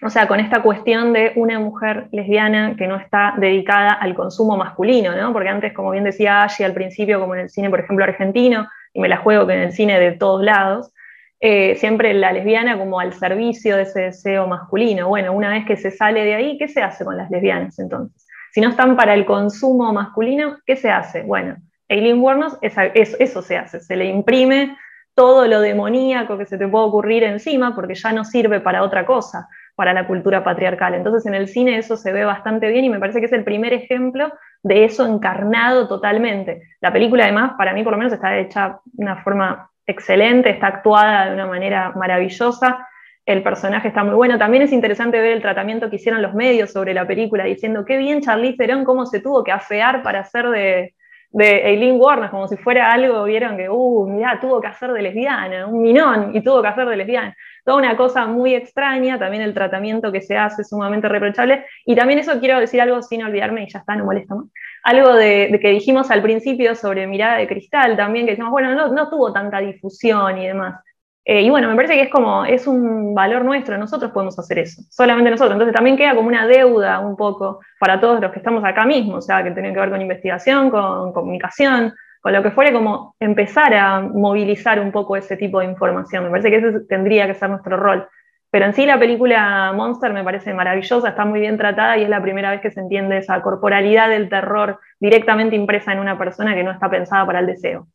[0.01, 4.55] o sea, con esta cuestión de una mujer lesbiana que no está dedicada al consumo
[4.55, 5.33] masculino, ¿no?
[5.33, 8.65] Porque antes, como bien decía Ashley al principio, como en el cine, por ejemplo, argentino,
[8.93, 10.93] y me la juego que en el cine de todos lados,
[11.41, 15.09] eh, siempre la lesbiana como al servicio de ese deseo masculino.
[15.09, 18.25] Bueno, una vez que se sale de ahí, ¿qué se hace con las lesbianas entonces?
[18.53, 21.23] Si no están para el consumo masculino, ¿qué se hace?
[21.23, 21.57] Bueno,
[21.91, 24.77] Eileen Wuornos, eso se hace, se le imprime
[25.13, 29.05] todo lo demoníaco que se te puede ocurrir encima porque ya no sirve para otra
[29.05, 30.93] cosa, para la cultura patriarcal.
[30.93, 33.43] Entonces en el cine eso se ve bastante bien y me parece que es el
[33.43, 34.31] primer ejemplo
[34.63, 36.61] de eso encarnado totalmente.
[36.79, 40.67] La película además, para mí por lo menos, está hecha de una forma excelente, está
[40.67, 42.87] actuada de una manera maravillosa,
[43.25, 44.37] el personaje está muy bueno.
[44.37, 47.97] También es interesante ver el tratamiento que hicieron los medios sobre la película, diciendo qué
[47.97, 50.95] bien Charlize Theron, cómo se tuvo que afear para hacer de,
[51.31, 55.01] de Eileen Warner, como si fuera algo, vieron que, uh, mirá, tuvo que hacer de
[55.01, 57.35] lesbiana, un minón, y tuvo que hacer de lesbiana.
[57.63, 62.19] Toda una cosa muy extraña, también el tratamiento que se hace sumamente reprochable, y también
[62.19, 64.47] eso quiero decir algo sin olvidarme, y ya está, no molesto más,
[64.83, 68.89] algo de, que dijimos al principio sobre Mirada de Cristal, también que decimos, bueno, no,
[68.89, 70.83] no tuvo tanta difusión y demás.
[71.23, 74.57] Eh, y bueno, me parece que es como, es un valor nuestro, nosotros podemos hacer
[74.59, 75.53] eso, solamente nosotros.
[75.53, 79.17] Entonces también queda como una deuda un poco para todos los que estamos acá mismo,
[79.17, 83.15] o sea, que tienen que ver con investigación, con comunicación, con lo que fuere, como
[83.19, 86.23] empezar a movilizar un poco ese tipo de información.
[86.23, 88.07] Me parece que ese tendría que ser nuestro rol.
[88.49, 92.09] Pero en sí la película Monster me parece maravillosa, está muy bien tratada y es
[92.09, 96.55] la primera vez que se entiende esa corporalidad del terror directamente impresa en una persona
[96.55, 97.87] que no está pensada para el deseo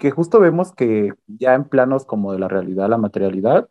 [0.00, 3.68] que justo vemos que ya en planos como de la realidad, la materialidad,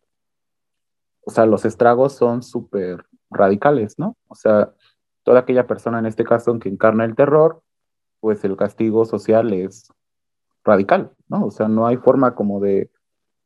[1.22, 4.16] o sea, los estragos son súper radicales, ¿no?
[4.28, 4.72] O sea,
[5.24, 7.62] toda aquella persona en este caso que encarna el terror,
[8.20, 9.92] pues el castigo social es
[10.64, 11.46] radical, ¿no?
[11.46, 12.90] O sea, no hay forma como de,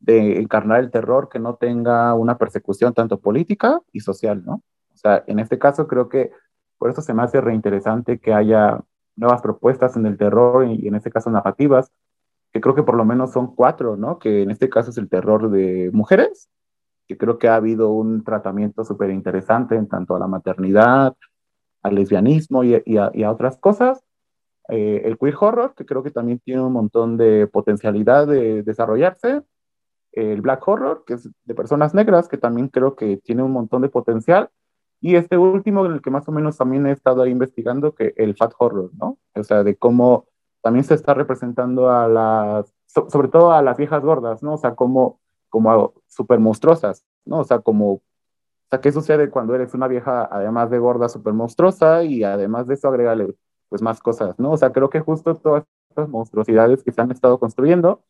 [0.06, 4.62] encarnar el terror que no tenga una persecución tanto política y social, ¿no?
[4.92, 6.32] O sea, en este caso creo que
[6.76, 8.84] por eso se me hace reinteresante que haya
[9.16, 11.90] nuevas propuestas en el terror y en este caso narrativas
[12.54, 14.20] que creo que por lo menos son cuatro, ¿no?
[14.20, 16.48] Que en este caso es el terror de mujeres,
[17.08, 21.16] que creo que ha habido un tratamiento súper interesante en tanto a la maternidad,
[21.82, 24.04] al lesbianismo y, a, otras cosas.
[24.68, 29.42] Eh, el queer horror, que creo que también tiene un montón de potencialidad de desarrollarse.
[30.12, 33.82] El black horror, que es de personas negras, que también creo que tiene un montón
[33.82, 34.48] de potencial.
[35.00, 38.14] Y este último, en el que más o menos también he estado ahí investigando, que
[38.16, 39.18] el fat horror, ¿no?
[39.34, 40.28] O sea, de cómo
[40.64, 44.54] también se está representando a las, sobre todo a las viejas gordas, ¿no?
[44.54, 47.40] O sea, como, como súper monstruosas, ¿no?
[47.40, 48.02] O sea, como, o
[48.70, 52.74] sea, ¿qué sucede cuando eres una vieja, además de gorda, súper monstruosa y además de
[52.74, 53.34] eso agrégale,
[53.68, 54.52] pues, más cosas, ¿no?
[54.52, 58.02] O sea, creo que justo todas estas monstruosidades que se han estado construyendo,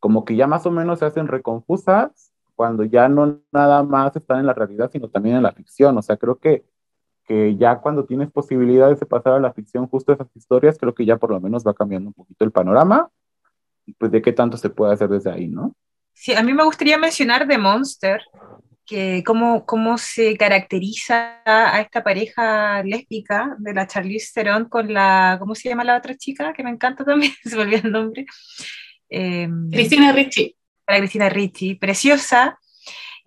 [0.00, 4.38] como que ya más o menos se hacen reconfusas cuando ya no nada más están
[4.40, 5.98] en la realidad, sino también en la ficción.
[5.98, 6.64] O sea, creo que
[7.26, 11.06] que ya cuando tienes posibilidades de pasar a la ficción justo esas historias, creo que
[11.06, 13.08] ya por lo menos va cambiando un poquito el panorama
[13.86, 15.74] y pues de qué tanto se puede hacer desde ahí, ¿no?
[16.12, 18.22] Sí, a mí me gustaría mencionar The Monster,
[18.86, 25.36] que cómo, cómo se caracteriza a esta pareja lésbica de la Charlize Theron con la,
[25.40, 26.52] ¿cómo se llama la otra chica?
[26.52, 28.26] Que me encanta también, se me olvidó el nombre.
[29.08, 30.56] Eh, Cristina Ricci.
[30.86, 32.58] La Cristina Ricci, preciosa,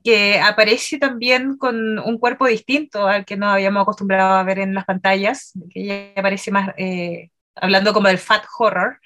[0.08, 4.74] que aparece también con un cuerpo distinto al que nos habíamos acostumbrado a ver en
[4.74, 9.02] las pantallas, que ella aparece más eh, hablando como del fat horror.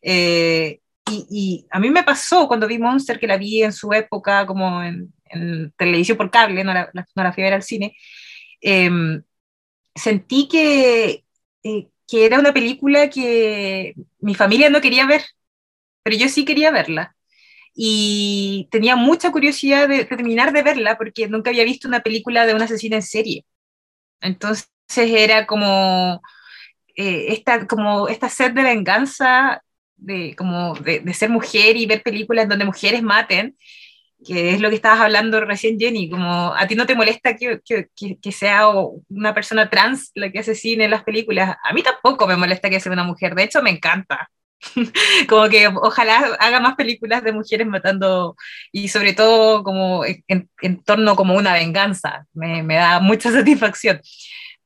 [0.00, 0.78] Eh,
[1.10, 4.80] y, a mí me pasó cuando vi Monster, que la vi en su época como
[4.84, 5.12] en,
[5.76, 7.96] televisión por cable, no la, no la fui a ver al cine,
[8.60, 9.22] em,
[9.96, 11.24] sentí que,
[11.64, 15.22] eh, que era una película que mi familia no quería ver,
[16.04, 17.16] pero yo sí quería verla
[17.74, 22.54] y tenía mucha curiosidad de, terminar de verla porque nunca había visto una película de
[22.54, 23.46] una asesina en serie.
[24.20, 26.20] Entonces era como,
[26.96, 29.62] eh, esta, como esta sed de venganza,
[29.96, 33.56] de, como de, ser mujer y ver películas donde mujeres maten,
[34.24, 37.60] que es lo que estabas hablando recién, Jenny, como a ti no te molesta que,
[37.64, 38.68] que, que, sea
[39.08, 42.92] una persona trans la que asesine las películas, a mí tampoco me molesta que sea
[42.92, 44.30] una mujer, de hecho me encanta.
[45.28, 48.36] como que ojalá haga más películas de mujeres matando
[48.72, 54.00] y sobre todo como en, torno como una venganza, me, me, da mucha satisfacción.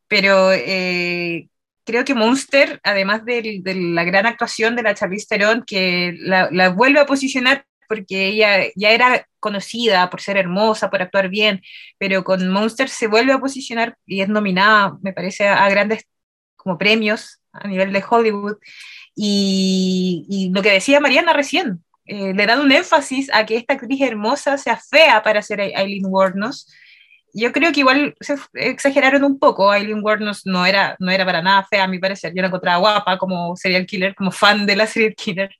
[0.09, 1.49] Pero eh,
[1.85, 7.01] creo que Monster, además de, la gran actuación de la Charlize Theron, que la, vuelve
[7.01, 11.61] a posicionar porque ella ya era conocida por ser hermosa, por actuar bien,
[11.99, 16.05] pero con Monster se vuelve a posicionar y es nominada, me parece, a, grandes
[16.57, 18.57] como premios a nivel de Hollywood.
[19.17, 24.01] Y, lo que decía Mariana recién, eh, le da un énfasis a que esta actriz
[24.01, 26.69] hermosa sea fea para ser Eileen Wuornos,
[27.35, 29.71] yo creo que igual se exageraron un poco.
[29.71, 32.33] Aileen Ward no, era, no era para nada fea, a mi parecer.
[32.35, 35.51] Yo la encontraba guapa como serial killer, como fan de la serial killer.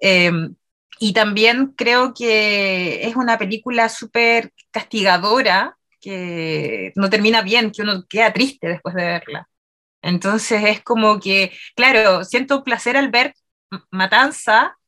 [0.00, 0.54] Em,
[1.00, 8.04] y también creo que es una película súper castigadora, que no termina bien, que uno
[8.08, 9.47] queda triste después de verla.
[10.02, 13.34] Entonces es como que, claro, siento placer al ver
[13.90, 14.78] matanza,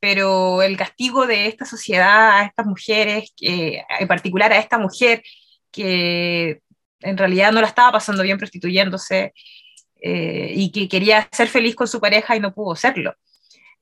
[0.00, 5.22] pero el castigo de esta sociedad a estas mujeres, en particular a esta mujer
[5.70, 6.60] que
[7.00, 9.32] en realidad no la estaba pasando bien prostituyéndose
[10.00, 13.14] eh, y que quería ser feliz con su pareja y no pudo serlo.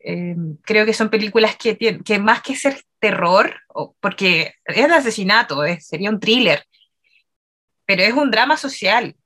[0.00, 3.54] Eh, creo que son películas que, que más que ser terror,
[4.00, 6.64] porque es de asesinato, sería un thriller,
[7.86, 9.16] pero es un drama social,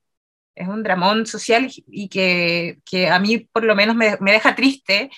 [0.59, 4.55] es un dramón social y que, que a mí por lo menos me, me, deja
[4.55, 5.09] triste,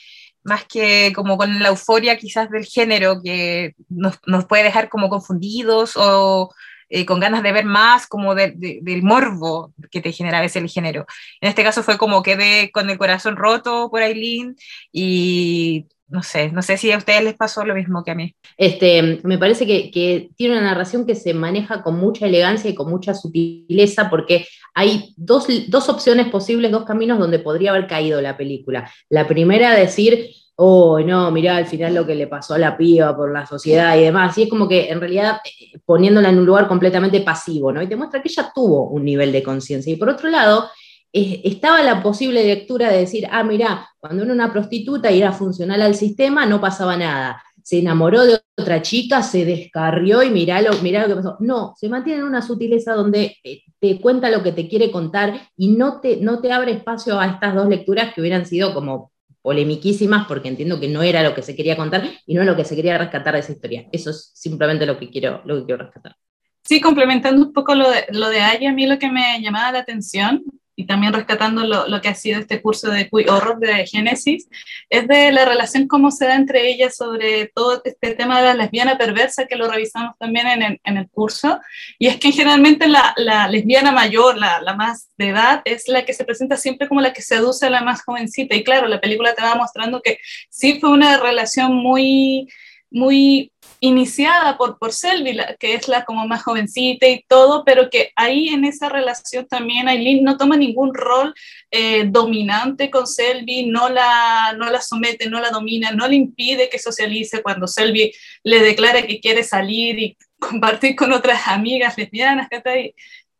[0.44, 5.10] más que como con la euforia quizás del género que nos, nos puede dejar como
[5.10, 6.52] confundidos o,
[6.94, 10.70] eh, con ganas de ver más como del morbo que te genera a veces el
[10.70, 11.06] género.
[11.40, 14.58] En este caso fue como quedé con el corazón roto por Aileen
[14.92, 18.36] y no sé, no sé si a ustedes les pasó lo mismo que a mí.
[18.58, 22.76] Este, me parece que, que, tiene una narración que se maneja con mucha elegancia y
[22.76, 28.22] con mucha sutileza, porque hay dos, dos opciones posibles, dos caminos donde podría haber caído
[28.22, 28.92] la película.
[29.10, 33.16] La primera, decir, oh, no, mirá al final lo que le pasó a la piba
[33.16, 34.38] por la sociedad y demás.
[34.38, 37.82] Y es como que en realidad eh, poniéndola en un lugar completamente pasivo, ¿no?
[37.82, 39.92] Y te muestra que ella tuvo un nivel de conciencia.
[39.94, 40.70] Y por otro lado,
[41.14, 45.82] estaba la posible lectura de decir, ah, mirá, cuando era una prostituta y era funcional
[45.82, 47.44] al sistema, no pasaba nada.
[47.64, 51.38] Se enamoró de otra chica, se descarrió y mirá lo, mirá lo que pasó.
[51.40, 55.50] No, se mantiene en una sutileza donde eh, te cuenta lo que te quiere contar
[55.58, 59.12] y no te, no te abre espacio a estas dos lecturas que hubieran sido como
[59.42, 62.66] polemiquísimas porque entiendo que no era lo que se quería contar y no lo que
[62.66, 63.88] se quería rescatar de esa historia.
[63.92, 66.16] Eso es simplemente lo que quiero, lo que quiero rescatar.
[66.64, 69.72] Sí, complementando un poco lo de, lo de Aya, a mí lo que me llamaba
[69.72, 70.44] la atención
[70.82, 74.50] y también rescatando lo, que ha sido este curso de Horror de Génesis,
[74.90, 78.54] es de la relación cómo se da entre ellas sobre todo este tema de la
[78.56, 80.48] lesbiana perversa que lo revisamos también
[80.84, 81.60] en el, curso,
[82.00, 86.04] y es que generalmente la, la lesbiana mayor, la, la, más de edad, es la
[86.04, 89.00] que se presenta siempre como la que seduce a la más jovencita, y claro, la
[89.00, 90.18] película te va mostrando que
[90.50, 92.48] sí fue una relación muy
[92.92, 93.54] muy
[93.84, 98.50] iniciada por, por Selby, que es la como más jovencita y todo, pero que ahí
[98.50, 101.34] en esa relación también Aileen no toma ningún rol
[101.72, 106.70] eh, dominante con Selby, no la, no la somete, no la domina, no le impide
[106.70, 108.14] que socialice cuando Selby
[108.44, 112.50] le declara que quiere salir y compartir con otras amigas lesbianas,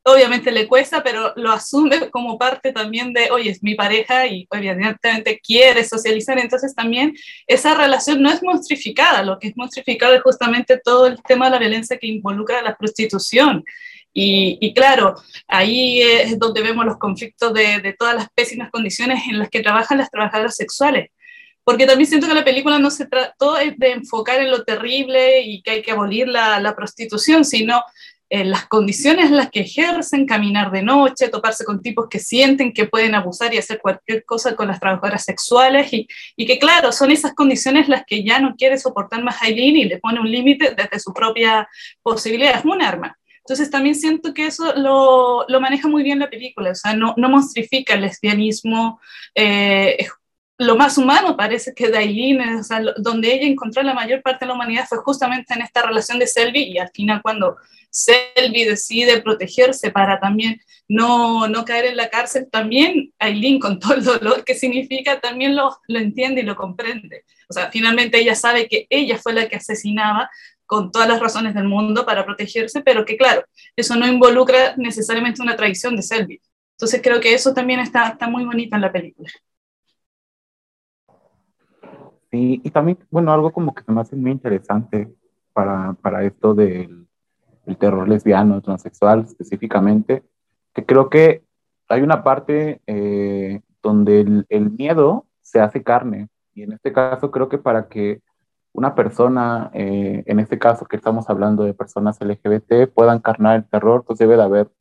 [0.04, 4.48] obviamente le cuesta, pero lo asume como parte también de, oye, es mi pareja y
[4.50, 7.14] obviamente quiere socializar, entonces también
[7.46, 11.52] esa relación no es monstrificada, lo que es monstrificado es justamente todo el tema de
[11.52, 13.64] la violencia que involucra la prostitución.
[14.14, 15.16] Y, claro,
[15.48, 20.00] ahí es donde vemos los conflictos de, todas las pésimas condiciones en las que trabajan
[20.00, 21.10] las trabajadoras sexuales
[21.64, 25.62] porque también siento que la película no se trató de enfocar en lo terrible y
[25.62, 27.84] que hay que abolir la prostitución, sino
[28.32, 32.86] las condiciones en las que ejercen, caminar de noche, toparse con tipos que sienten que
[32.86, 36.08] pueden abusar y hacer cualquier cosa con las trabajadoras sexuales y,
[36.38, 39.84] y que claro, son esas condiciones las que ya no quiere soportar más Aileen y
[39.84, 41.68] le pone un límite desde su propia
[42.02, 43.18] posibilidad, es un arma.
[43.40, 47.14] Entonces también siento que eso lo, lo maneja muy bien la película, o sea, no,
[47.18, 49.02] no monstrifica el lesbianismo,
[49.36, 50.08] eh,
[50.62, 54.86] lo más humano parece que sea, donde ella encontró la mayor parte de la humanidad
[54.88, 57.58] fue justamente en esta relación de Selby y al final cuando
[57.90, 63.96] Selby decide protegerse para también no, no caer en la cárcel, también Aileen, con todo
[63.96, 67.26] el dolor que significa, también lo, lo entiende y lo comprende.
[67.50, 70.30] O sea, finalmente ella sabe que ella fue la que asesinaba
[70.68, 73.44] con todas las razones del mundo para protegerse, pero que claro,
[73.76, 76.40] eso no involucra necesariamente una traición de Selby.
[76.74, 79.30] Entonces creo que eso también está, está muy bonito en la película.
[82.32, 85.14] Sí, y también, bueno, algo como que se me hace muy interesante
[85.54, 87.02] para, para esto del
[87.66, 90.24] el terror lesbiano, transexual específicamente,
[90.74, 91.44] que creo que
[91.90, 96.30] hay una parte eh, donde el, miedo se hace carne.
[96.54, 98.22] Y en este caso creo que para que
[98.74, 103.66] una persona, eh, en este caso que estamos hablando de personas LGBT, pueda encarnar el
[103.66, 104.72] terror, pues debe de haber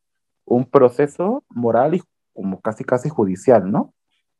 [0.45, 3.93] un proceso moral y como casi casi judicial, ¿no?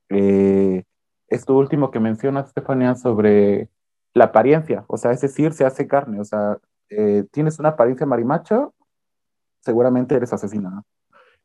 [0.09, 0.85] Eh,
[1.31, 3.71] esto último que mencionas, Estefanía, sobre
[4.15, 6.59] la apariencia, o sea, es decir, se hace carne, o sea,
[6.91, 8.75] eh, tienes una apariencia marimacho,
[9.61, 10.83] seguramente eres asesina.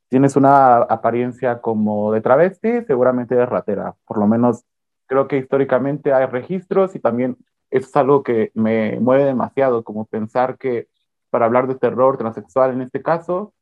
[0.10, 3.96] Tienes una apariencia como de travesti, seguramente eres ratera.
[4.06, 4.64] Por lo menos
[5.08, 7.38] creo que históricamente hay registros y también
[7.70, 10.88] es algo que me mueve demasiado, como pensar que
[11.30, 13.54] para hablar de terror transexual en este caso,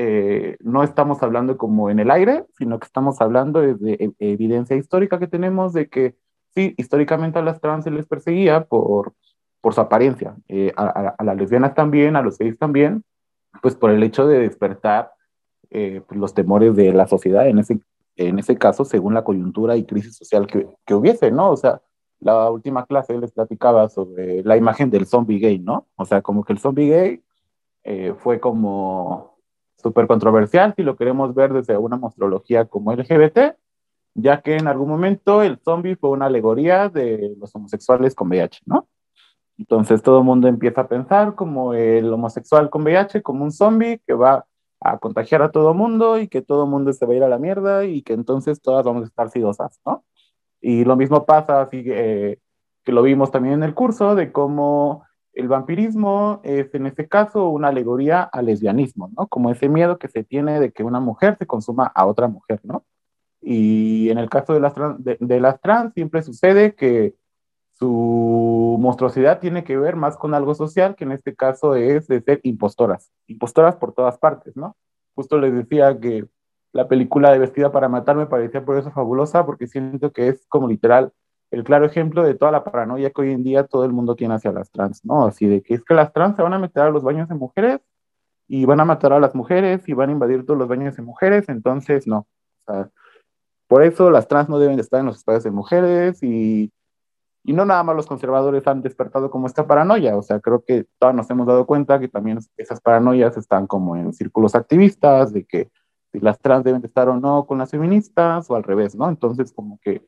[0.00, 4.76] eh, no estamos hablando como en el aire, sino que estamos hablando de, e, evidencia
[4.76, 6.14] histórica que tenemos de que
[6.54, 9.14] sí, históricamente a las trans se les perseguía por,
[9.60, 13.02] por su apariencia, eh, a, las lesbianas también, a los gays también,
[13.60, 15.10] pues por el hecho de despertar
[15.70, 17.80] eh, pues, los temores de la sociedad, en ese,
[18.14, 21.50] en ese caso, según la coyuntura y crisis social que, que hubiese, ¿no?
[21.50, 21.82] O sea,
[22.20, 25.88] la última clase les platicaba sobre la imagen del zombie gay, ¿no?
[25.96, 27.22] O sea, como que el zombie gay
[28.18, 29.37] fue como
[29.80, 33.56] súper controversial si lo queremos ver desde una mostrología como LGBT,
[34.14, 38.62] ya que en algún momento el zombie fue una alegoría de los homosexuales con VIH,
[38.66, 38.88] ¿no?
[39.56, 44.00] Entonces todo el mundo empieza a pensar como el homosexual con VIH, como un zombie
[44.06, 44.46] que va
[44.80, 47.38] a contagiar a todo mundo y que todo mundo se va a ir a la
[47.38, 50.04] mierda y que entonces todas vamos a estar sidosas, ¿no?
[50.60, 52.38] Y lo mismo pasa, así, eh,
[52.84, 55.04] que lo vimos también en el curso, de cómo
[55.38, 59.28] el vampirismo es en este caso una alegoría al lesbianismo, ¿no?
[59.28, 62.60] Como ese miedo que se tiene de que una mujer se consuma a otra mujer,
[62.64, 62.84] ¿no?
[63.40, 67.14] Y en el caso de las, trans, de, las trans siempre sucede que
[67.74, 72.20] su monstruosidad tiene que ver más con algo social, que en este caso es de
[72.20, 74.76] ser impostoras, impostoras por todas partes, ¿no?
[75.14, 76.26] Justo les decía que
[76.72, 80.44] la película de Vestida para Matar me parecía por eso fabulosa, porque siento que es
[80.48, 81.12] como literal
[81.50, 84.34] el claro ejemplo de toda la paranoia que hoy en día todo el mundo tiene
[84.34, 85.26] hacia las trans, ¿no?
[85.26, 87.34] Así de que es que las trans se van a meter a los baños de
[87.34, 87.80] mujeres
[88.46, 91.02] y van a matar a las mujeres y van a invadir todos los baños de
[91.02, 92.26] mujeres, entonces no.
[93.66, 96.72] Por eso las trans no deben estar en los espacios de mujeres y,
[97.44, 100.86] y no nada más los conservadores han despertado como esta paranoia, o sea, creo que
[100.98, 105.44] todos nos hemos dado cuenta que también esas paranoias están como en círculos activistas, de
[105.44, 105.70] que
[106.12, 109.08] si las trans deben estar o no con las feministas o al revés, ¿no?
[109.08, 110.02] Entonces como que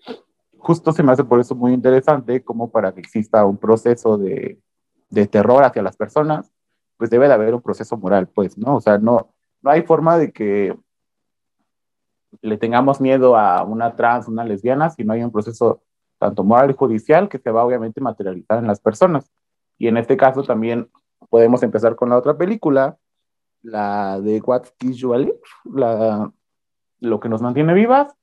[0.60, 4.58] justo se me hace por eso muy interesante como para que exista un proceso de,
[5.30, 6.52] terror hacia las personas,
[6.96, 8.76] pues debe de haber un proceso moral, pues, ¿no?
[8.76, 10.76] O sea, no, no hay forma de que
[12.42, 15.82] le tengamos miedo a una trans, una lesbiana, si no hay un proceso
[16.18, 19.30] tanto moral y judicial que se va obviamente materializar en las personas.
[19.78, 20.88] Y en este caso también
[21.30, 22.98] podemos empezar con la otra película,
[23.62, 26.30] la de What Keeps You Alive, la,
[27.00, 28.14] lo que nos mantiene vivas,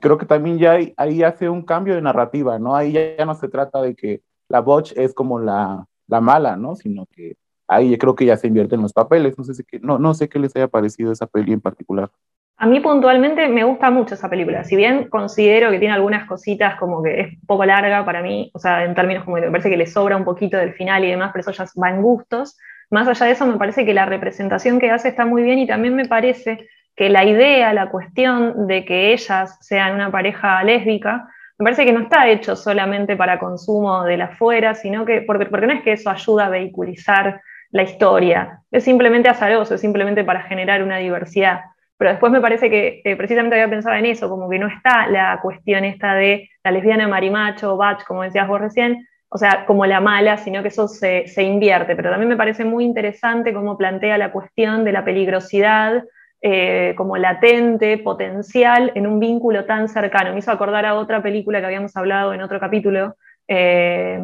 [0.00, 2.76] creo que también ya ahí hace un cambio de narrativa, ¿no?
[2.76, 6.74] Ahí ya, no se trata de que la Botch es como la, la mala, ¿no?
[6.76, 7.36] Sino que
[7.68, 9.36] ahí creo que ya se invierte en los papeles.
[9.38, 12.10] No sé, no, no sé qué les haya parecido esa peli en particular.
[12.56, 16.78] A mí puntualmente me gusta mucho esa película, si bien considero que tiene algunas cositas
[16.78, 19.68] como que es poco larga para mí, o sea, en términos como que me parece
[19.68, 22.56] que le sobra un poquito del final y demás, pero eso ya va en gustos.
[22.88, 25.66] Más allá de eso, me parece que la representación que hace está muy bien y
[25.66, 31.28] también me parece que la idea, la cuestión de que ellas sean una pareja lésbica,
[31.58, 35.46] me parece que no está hecho solamente para consumo de la fuera, sino que, porque,
[35.46, 37.40] porque no es que eso ayuda a vehiculizar
[37.70, 41.60] la historia, es simplemente azaroso, es simplemente para generar una diversidad.
[41.96, 45.38] Pero después me parece que precisamente había pensado en eso, como que no está la
[45.40, 50.00] cuestión esta de la lesbiana marimacho, batch, como decías vos recién, o sea, como la
[50.00, 51.96] mala, sino que eso se, se invierte.
[51.96, 56.02] Pero también me parece muy interesante cómo plantea la cuestión de la peligrosidad
[56.44, 60.32] eh, como latente, potencial, en un vínculo tan cercano.
[60.32, 63.16] Me hizo acordar a otra película que habíamos hablado en otro capítulo,
[63.46, 64.20] eh,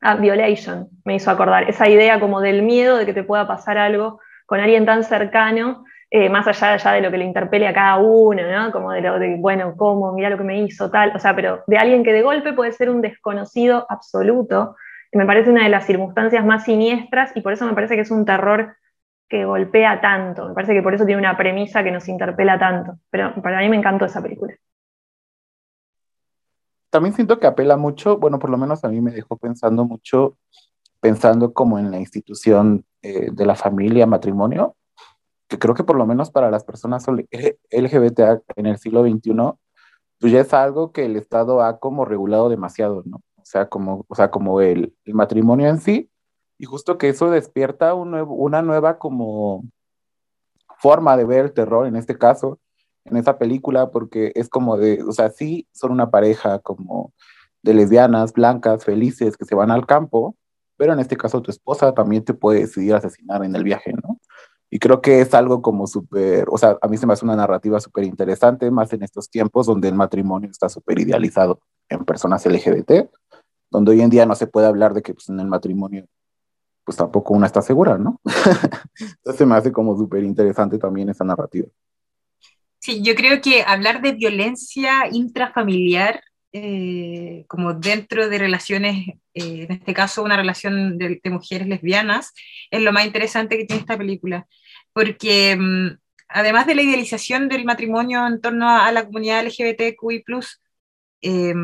[0.00, 1.70] a Violation, me hizo acordar.
[1.70, 5.84] Esa idea como del miedo de que te pueda pasar algo con alguien tan cercano,
[6.10, 8.72] eh, más allá ya de lo que le interpele a cada uno, ¿no?
[8.72, 10.12] Como de lo de, bueno, ¿cómo?
[10.12, 11.12] Mira lo que me hizo, tal.
[11.14, 14.74] O sea, pero de alguien que de golpe puede ser un desconocido absoluto.
[15.12, 18.10] Me parece una de las circunstancias más siniestras y por eso me parece que es
[18.10, 18.74] un terror
[19.28, 20.48] que golpea tanto.
[20.48, 22.98] Me parece que por eso tiene una premisa que nos interpela tanto.
[23.10, 24.54] Pero para mí me encantó esa película.
[26.90, 30.38] También siento que apela mucho, bueno, por lo menos a mí me dejó pensando mucho,
[31.00, 34.74] pensando como en la institución eh, de la familia, matrimonio,
[35.48, 38.20] que creo que por lo menos para las personas LGBT
[38.56, 39.34] en el siglo XXI,
[40.18, 43.18] pues ya es algo que el Estado ha como regulado demasiado, ¿no?
[43.36, 46.10] O sea, como, o sea, como el, el matrimonio en sí,
[46.58, 49.64] y justo que eso despierta una nueva como
[50.78, 52.58] forma de ver el terror en este caso,
[53.04, 57.12] en esa película, porque es como de, o sea, sí son una pareja como
[57.62, 60.36] de lesbianas, blancas, felices, que se van al campo,
[60.76, 64.18] pero en este caso tu esposa también te puede decidir asesinar en el viaje, ¿no?
[64.70, 67.36] Y creo que es algo como súper, o sea, a mí se me hace una
[67.36, 72.44] narrativa súper interesante, más en estos tiempos donde el matrimonio está súper idealizado en personas
[72.44, 73.08] LGBT,
[73.70, 76.06] donde hoy en día no se puede hablar de que pues, en el matrimonio
[76.88, 78.18] pues tampoco una está segura, ¿no?
[78.98, 81.68] Entonces me hace como súper interesante también esa narrativa.
[82.78, 86.22] Sí, yo creo que hablar de violencia intrafamiliar,
[86.54, 92.32] eh, como dentro de relaciones, eh, en este caso una relación de, mujeres lesbianas,
[92.70, 94.46] es lo más interesante que tiene esta película,
[94.94, 95.88] porque mm,
[96.28, 100.24] además de la idealización del matrimonio en torno a, la comunidad LGBTQI,
[101.20, 101.54] eh,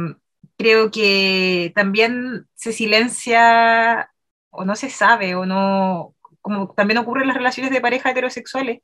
[0.59, 4.11] creo que también se silencia
[4.55, 8.81] o no se sabe, o no, como también ocurre en las relaciones de pareja heterosexuales,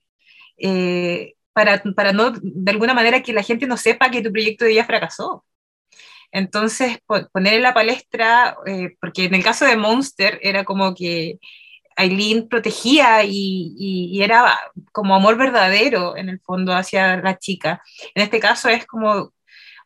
[0.58, 4.64] eh, para, para, no, de alguna manera, que la gente no sepa que tu proyecto
[4.64, 5.44] de vida fracasó.
[6.32, 6.98] Entonces,
[7.32, 11.38] poner en la palestra, eh, porque en el caso de Monster era como que
[11.96, 14.58] Aileen protegía y, y, era
[14.92, 17.82] como amor verdadero en el fondo hacia la chica.
[18.14, 19.32] En este caso es como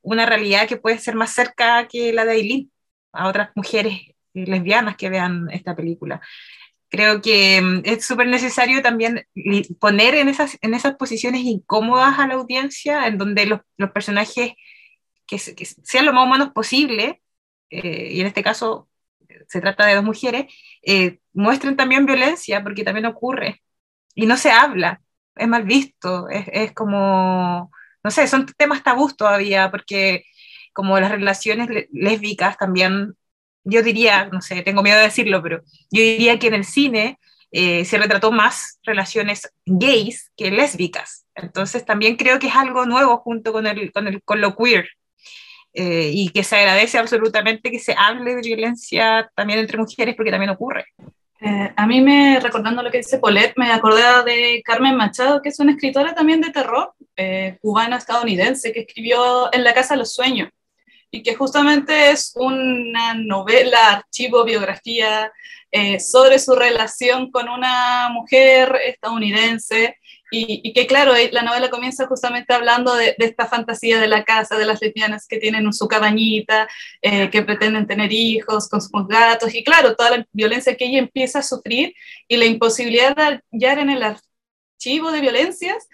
[0.03, 2.73] una realidad que puede ser más cerca que la de Aileen
[3.13, 6.21] a otras mujeres lesbianas que vean esta película.
[6.89, 9.27] Creo que mm, es súper necesario también
[9.81, 14.53] poner en esas, en esas posiciones incómodas a la audiencia, en donde los, los personajes
[15.27, 17.23] que, sean lo más humanos posible,
[17.71, 18.89] eh, y en este caso
[19.49, 23.63] se trata de dos mujeres, eh, muestren también violencia, porque también ocurre,
[24.15, 25.03] y no se habla,
[25.37, 27.71] es mal visto, es, es como,
[28.05, 30.25] no sé, son temas tabús todavía, porque
[30.73, 33.17] como las relaciones lésbicas también
[33.65, 37.19] yo diría, no sé, tengo miedo de decirlo, pero yo diría que en el cine
[37.51, 41.27] eh, se retrató más relaciones gays que lésbicas.
[41.35, 44.89] Entonces también creo que es algo nuevo junto con, el, con, lo queer.
[45.73, 50.31] Eh, y que se agradece absolutamente que se hable de violencia también entre mujeres porque
[50.31, 50.85] también ocurre.
[51.41, 55.49] Eh, a mí me, recordando lo que dice Paulette, me acordé de Carmen Machado, que
[55.49, 56.93] es una escritora también de terror,
[57.61, 60.51] cubana estadounidense, que escribió En la Casa de los Sueños
[61.15, 65.33] y que justamente es una novela, archivo, biografía
[65.71, 69.97] eh, sobre su relación con una mujer estadounidense.
[70.33, 74.59] Y, que claro, eh, la novela comienza justamente hablando de, esta fantasía de la casa,
[74.59, 76.67] de las lesbianas que tienen su cabañita,
[77.01, 79.55] eh, que pretenden tener hijos con sus gatos.
[79.55, 81.95] Y claro, toda la violencia que ella empieza a sufrir
[82.27, 85.89] y la imposibilidad de hallar en el archivo de violencias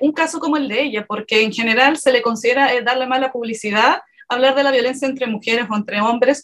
[0.00, 4.00] un caso como el de ella, porque en general se le considera darle mala publicidad
[4.32, 6.42] hablar de la violencia entre mujeres o entre hombres,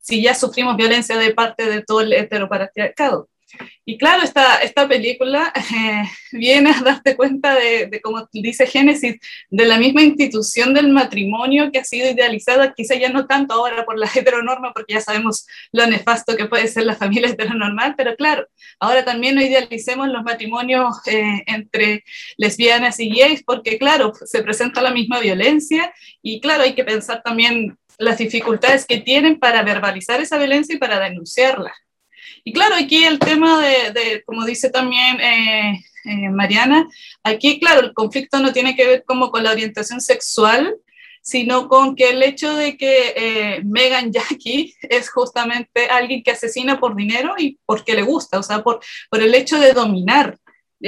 [0.00, 3.28] si ya sufrimos violencia de parte de todo el heteropatriarcado.
[3.84, 6.02] Y claro, esta, esta película eh,
[6.32, 9.16] viene a darte cuenta de, de, como dice Génesis,
[9.48, 13.84] de la misma institución del matrimonio que ha sido idealizada, quizá ya no tanto ahora
[13.84, 18.16] por la heteronorma, porque ya sabemos lo nefasto que puede ser la familia heteronormal, pero
[18.16, 18.46] claro,
[18.80, 22.04] ahora también no idealicemos los matrimonios eh, entre
[22.36, 25.92] lesbianas y gays, porque claro, se presenta la misma violencia
[26.22, 30.78] y claro, hay que pensar también las dificultades que tienen para verbalizar esa violencia y
[30.78, 31.72] para denunciarla.
[32.48, 36.86] Y claro, aquí el tema de, como dice también eh, eh, Mariana,
[37.24, 40.76] aquí, claro, el conflicto no tiene que ver como con la orientación sexual,
[41.20, 46.78] sino con que el hecho de que eh, Megan Jackie es justamente alguien que asesina
[46.78, 48.78] por dinero y porque le gusta, o sea, por,
[49.10, 50.38] por el hecho de dominar.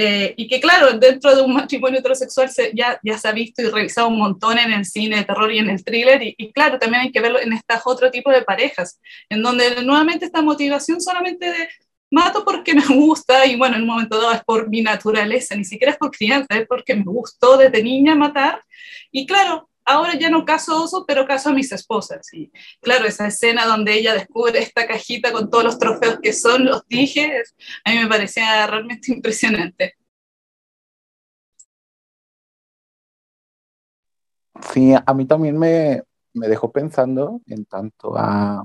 [0.01, 3.61] Eh, y que claro, dentro de un matrimonio heterosexual se, ya, ya se ha visto
[3.61, 6.79] y revisado un montón en el cine de terror y en el thriller, y, claro,
[6.79, 11.01] también hay que verlo en estas otro tipo de parejas, en donde nuevamente esta motivación
[11.01, 11.67] solamente de
[12.11, 15.65] mato porque me gusta, y bueno, en un momento dado es por mi naturaleza, ni
[15.65, 18.63] siquiera es por crianza, es porque me gustó desde niña matar,
[19.11, 22.31] y claro, ahora ya no caso oso, pero caso a mis esposas.
[22.33, 26.65] Y claro, esa escena donde ella descubre esta cajita con todos los trofeos que son,
[26.65, 27.43] los dije,
[27.83, 29.95] a mí me parecía realmente impresionante.
[34.73, 38.63] Sí, a mí también me, me dejó pensando en tanto a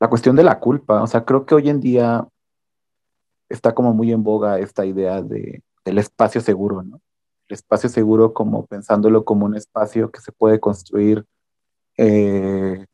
[0.00, 1.02] la cuestión de la culpa.
[1.02, 2.26] O sea, creo que hoy en día
[3.48, 7.00] está como muy en boga esta idea de, del espacio seguro, ¿no?
[7.54, 11.24] Espacio seguro como pensándolo como un espacio que se puede construir
[11.96, 12.86] eh,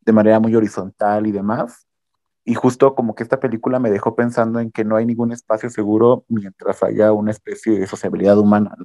[0.00, 1.86] de manera muy horizontal y demás.
[2.44, 5.68] Y justo como que esta película me dejó pensando en que no hay ningún espacio
[5.70, 8.76] seguro mientras haya una especie de sociabilidad humana.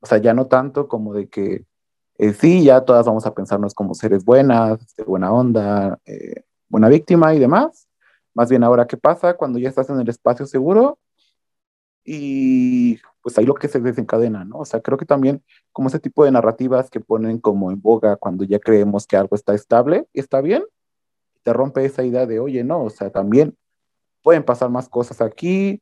[0.00, 1.66] O sea, ya no tanto como de que
[2.18, 6.88] eh, sí, ya todas vamos a pensarnos como seres buenas, de buena onda, eh, buena
[6.88, 7.88] víctima y demás.
[8.34, 10.98] Más bien ahora, ¿qué pasa cuando ya estás en el espacio seguro?
[12.04, 14.58] Y pues ahí lo que se desencadena, ¿no?
[14.58, 15.42] O sea, creo que también
[15.72, 19.36] como ese tipo de narrativas que ponen como en boga cuando ya creemos que algo
[19.36, 20.64] está estable, está bien,
[21.42, 23.56] te rompe esa idea de, oye, no, o sea, también
[24.22, 25.80] pueden pasar más cosas aquí,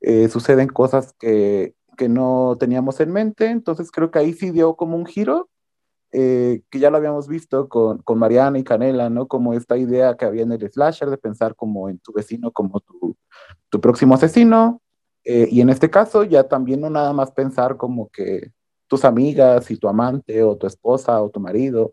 [0.00, 4.76] eh, suceden cosas que, que, no teníamos en mente, entonces creo que ahí sí dio
[4.76, 5.48] como un giro,
[6.12, 9.28] eh, que ya lo habíamos visto con, con, Mariana y Canela, ¿no?
[9.28, 12.80] Como esta idea que había en el slasher de pensar como en tu vecino como
[12.80, 13.16] tu,
[13.68, 14.80] tu próximo asesino,
[15.30, 18.50] eh, y en este caso ya también no nada más pensar como que
[18.86, 21.92] tus amigas y tu amante o tu esposa o tu marido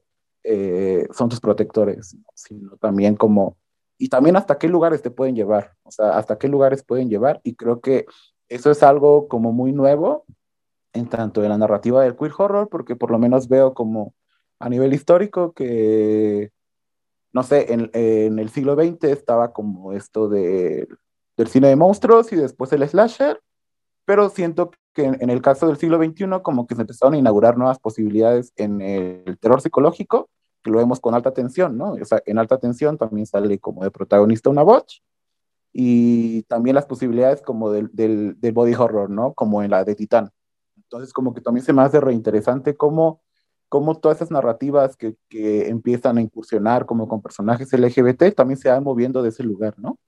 [1.12, 3.58] son tus protectores, sino también como
[3.98, 7.42] y también hasta qué lugares te pueden llevar, o sea, hasta qué lugares pueden llevar.
[7.44, 8.06] Y creo que
[8.48, 10.26] eso es algo como muy nuevo
[10.94, 14.14] en tanto en la narrativa del queer horror, porque por lo menos veo como
[14.60, 16.52] a nivel histórico que,
[17.34, 20.88] no sé, en el siglo XX estaba como esto de,
[21.38, 23.42] del cine de monstruos y después el slasher,
[24.06, 27.18] pero siento que en, en el caso del siglo XXI como que se empezaron a
[27.18, 30.30] inaugurar nuevas posibilidades en el terror psicológico
[30.66, 31.94] que lo vemos con alta tensión, ¿no?
[31.94, 35.04] O sea, en alta tensión también sale como de protagonista una voz
[35.72, 39.34] y también las posibilidades como del, del, del, body horror, ¿no?
[39.34, 40.32] Como en la de Titán.
[40.76, 43.22] Entonces, como que también se me hace reinteresante cómo,
[43.70, 48.70] cómo todas esas narrativas que, que, empiezan a incursionar como con personajes LGBT también se
[48.70, 50.00] van moviendo de ese lugar, ¿no?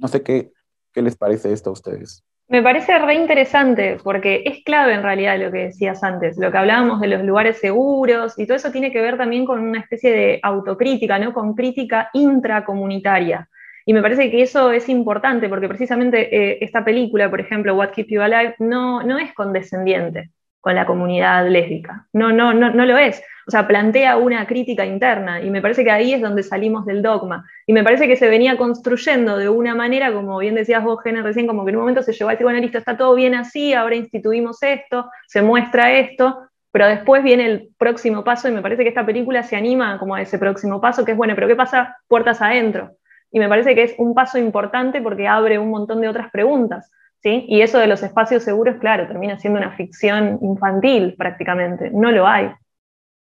[0.00, 0.50] No sé qué,
[0.92, 2.24] qué les parece esto a ustedes.
[2.48, 6.58] Me parece re interesante porque es clave en realidad lo que decías antes, lo que
[6.58, 10.10] hablábamos de los lugares seguros y todo eso tiene que ver también con una especie
[10.10, 11.32] de autocrítica, ¿no?
[11.32, 13.48] Con crítica intracomunitaria.
[13.86, 17.90] Y me parece que eso es importante porque precisamente eh, esta película, por ejemplo, What
[17.90, 20.30] Keep You Alive, no, no es condescendiente
[20.60, 22.08] con la comunidad lésbica.
[22.12, 23.22] No, no, no, no lo es.
[23.50, 27.02] O sea, plantea una crítica interna y me parece que ahí es donde salimos del
[27.02, 27.44] dogma.
[27.66, 31.20] Y me parece que se venía construyendo de una manera, como bien decías vos, Gene,
[31.20, 33.34] recién, como que en un momento se llegó a decir, bueno, listo, está todo bien
[33.34, 38.62] así, ahora instituimos esto, se muestra esto, pero después viene el próximo paso y me
[38.62, 41.48] parece que esta película se anima como a ese próximo paso, que es, bueno, pero
[41.48, 42.92] ¿qué pasa puertas adentro?
[43.32, 46.88] Y me parece que es un paso importante porque abre un montón de otras preguntas.
[47.22, 47.46] ¿Sí?
[47.48, 52.28] Y eso de los espacios seguros, claro, termina siendo una ficción infantil prácticamente, no lo
[52.28, 52.50] hay.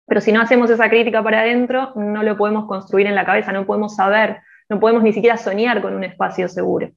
[0.08, 3.52] Pero si no hacemos esa crítica para adentro, no lo podemos construir en la cabeza,
[3.52, 4.38] no podemos saber,
[4.68, 6.90] no podemos ni siquiera soñar con un espacio seguro.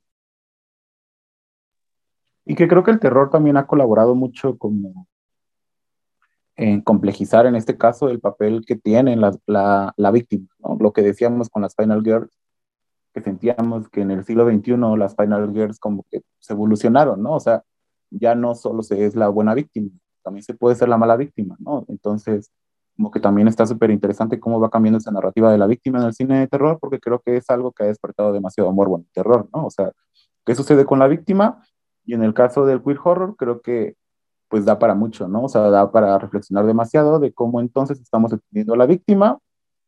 [2.46, 5.08] Y que creo que el terror también ha colaborado mucho como
[6.56, 10.78] en complejizar en este caso el papel que tiene la, la, la víctima, ¿no?
[10.80, 12.40] lo que decíamos con las Final Girls,
[13.14, 17.34] que sentíamos que en el siglo XXI las Final Girls como que se evolucionaron, ¿no?
[17.34, 17.64] O sea,
[18.10, 19.90] ya no solo se es la buena víctima,
[20.24, 21.86] también se puede ser la mala víctima, ¿no?
[21.90, 22.52] Entonces,
[23.02, 26.06] como que también está súper interesante cómo va cambiando esa narrativa de la víctima en
[26.06, 29.02] el cine de terror, porque creo que es algo que ha despertado demasiado amor en
[29.02, 29.66] el terror, ¿no?
[29.66, 29.92] O sea,
[30.46, 31.66] ¿qué sucede con la víctima?
[32.06, 33.96] Y en el caso del queer horror, creo que
[34.50, 35.46] pues da para mucho, ¿no?
[35.46, 39.40] O sea, da para reflexionar demasiado de cómo entonces estamos entendiendo a la víctima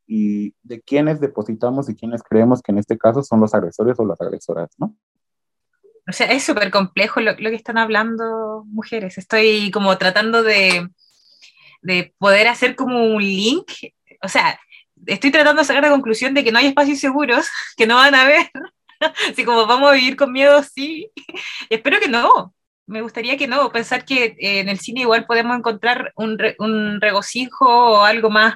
[0.08, 4.06] y de quiénes depositamos y quiénes creemos que en este caso son los agresores o
[4.06, 4.96] las agresoras, ¿no?
[6.10, 9.20] O sea, es súper complejo lo, lo, que están hablando mujeres.
[9.20, 10.90] Estoy como tratando de,
[11.84, 13.72] de poder hacer como un link.
[14.22, 14.60] O sea,
[15.06, 18.16] estoy tratando de sacar la conclusión de que no hay espacios seguros, que no van
[18.16, 18.50] a haber.
[19.30, 21.12] Así como vamos a vivir con miedo, sí.
[21.70, 22.54] Espero que no.
[22.86, 23.72] Me gustaría que no.
[23.72, 28.56] Pensar que en el cine igual podemos encontrar un, re, un regocijo o algo más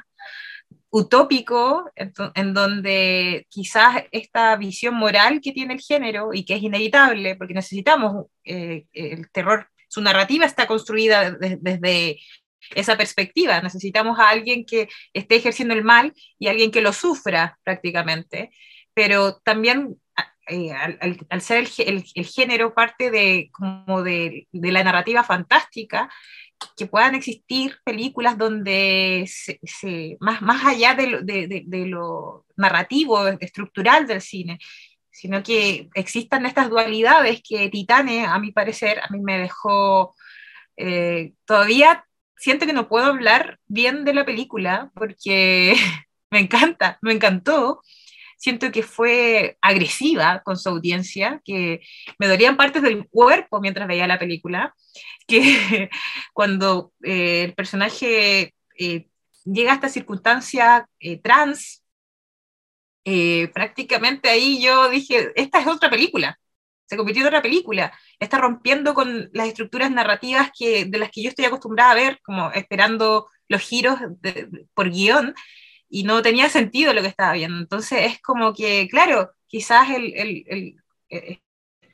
[0.89, 7.35] utópico en, donde quizás esta visión moral que tiene el género y que es inevitable,
[7.35, 12.19] porque necesitamos eh, el terror, su narrativa está construida de, desde
[12.75, 17.57] esa perspectiva, necesitamos a alguien que esté ejerciendo el mal y alguien que lo sufra
[17.63, 18.51] prácticamente,
[18.93, 19.97] pero también
[20.47, 26.09] eh, al, ser el, género parte de, como de, de la narrativa fantástica,
[26.75, 34.21] que puedan existir películas donde se, se, más, más allá de lo, narrativo, estructural del
[34.21, 34.59] cine,
[35.11, 40.15] sino que existan estas dualidades que Titane, a mi parecer, a mí me dejó
[40.77, 42.05] eh, todavía
[42.37, 45.75] siento que no puedo hablar bien de la película porque
[46.31, 47.81] me encanta, me encantó.
[48.39, 51.81] Siento que fue agresiva con su audiencia, que
[52.19, 54.75] me dolían partes del cuerpo mientras veía la película,
[55.27, 55.89] que
[56.33, 59.07] cuando eh, el personaje eh,
[59.43, 61.83] llega a esta circunstancia eh, trans,
[63.53, 66.37] prácticamente ahí yo dije, esta es otra película,
[66.87, 71.21] se convirtió en otra película, está rompiendo con las estructuras narrativas que, de las que
[71.21, 73.99] yo estoy acostumbrada a ver, como esperando los giros
[74.73, 75.35] por guion,
[75.89, 77.59] y no tenía sentido lo que estaba viendo.
[77.59, 80.75] Entonces es como que, claro, quizás el, el,
[81.09, 81.41] eh,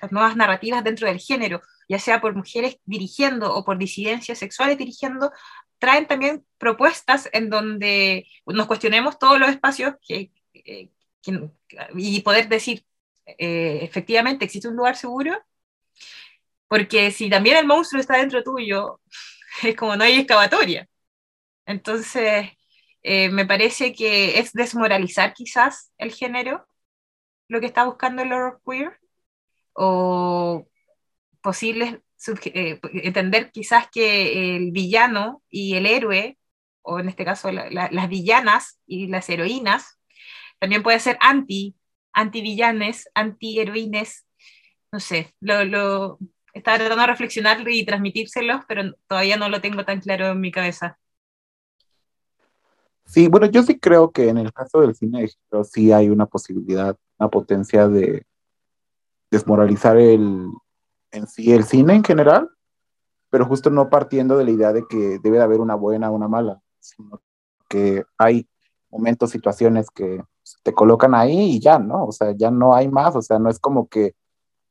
[0.02, 4.78] las nuevas narrativas dentro del género, ya sea por mujeres dirigiendo o por disidencias sexuales
[4.78, 5.32] dirigiendo,
[5.80, 10.90] traen también propuestas en donde nos cuestionemos todos los espacios que, eh,
[11.96, 12.86] y poder decir,
[13.26, 15.34] eh, efectivamente existe un lugar seguro
[16.68, 19.00] Porque si también el monstruo está dentro tuyo,
[19.64, 20.88] es como no hay excavatoria.
[21.66, 22.50] Entonces,
[23.04, 26.68] eh, me parece que es desmoralizar quizás el género,
[27.50, 29.00] lo que está buscando el horror queer,
[29.74, 30.68] o
[31.42, 32.00] posibles,
[32.46, 36.38] eh, entender quizás que el villano y el héroe,
[36.82, 40.00] o en este caso las villanas y las heroínas,
[40.60, 41.76] también puede ser anti,
[42.14, 44.26] anti-villanes, anti-heroínes,
[44.92, 46.20] no sé, lo, lo,
[46.54, 50.52] estaba tratando de reflexionar y transmitírselos, pero todavía no lo tengo tan claro en mi
[50.52, 51.00] cabeza.
[53.06, 56.26] Sí, bueno, yo sí creo que en el caso del cine de sí hay una
[56.26, 58.26] posibilidad, una potencia de
[59.30, 60.48] desmoralizar el,
[61.12, 62.50] en sí el cine en general,
[63.30, 66.16] pero justo no partiendo de la idea de que debe de haber una buena o
[66.16, 67.22] una mala, sino
[67.68, 68.48] que hay
[68.90, 70.24] momentos, situaciones que
[70.64, 72.06] te colocan ahí y ya, ¿no?
[72.06, 74.16] O sea, ya no hay más, o sea, no es como que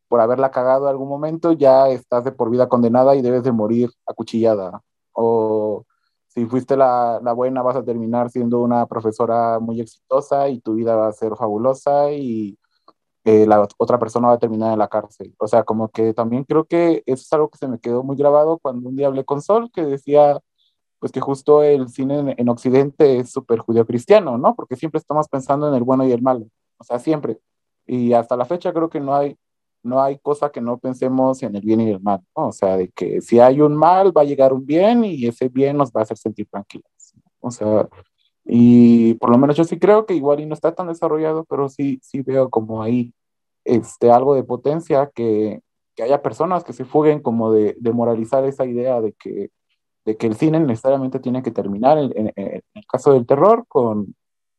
[0.09, 3.91] por haberla cagado algún momento ya estás de por vida condenada y debes de morir
[4.07, 4.83] acuchillada.
[5.13, 5.85] O
[6.29, 10.75] si fuiste la, la, buena vas a terminar siendo una profesora muy exitosa y tu
[10.75, 12.59] vida va a ser fabulosa y
[13.25, 15.35] eh, la otra persona va a terminar en la cárcel.
[15.39, 18.17] O sea, como que también creo que eso es algo que se me quedó muy
[18.17, 20.41] grabado cuando un día hablé con Sol, que decía
[21.03, 24.55] pues que justo el cine en, en Occidente es súper judío-cristiano, ¿no?
[24.55, 26.47] Porque siempre estamos pensando en el bueno y el malo,
[26.79, 27.41] o sea, siempre.
[27.87, 29.37] Y hasta la fecha creo que no hay
[29.83, 32.89] no hay cosa que no pensemos en el bien y el mal, O sea, de
[32.91, 36.01] que si hay un mal, va a llegar un bien y ese bien nos va
[36.01, 36.87] a hacer sentir tranquilos.
[37.41, 37.89] O sea,
[38.45, 41.69] y por lo menos yo sí creo que igual y no está tan desarrollado, pero
[41.69, 43.13] sí, sí veo como ahí
[43.65, 45.61] este, algo de potencia, que,
[45.97, 49.51] que haya personas que se fuguen como de, moralizar esa idea de que,
[50.05, 53.65] de que el cine necesariamente tiene que terminar, en, en, en el caso del terror,
[53.69, 54.15] con,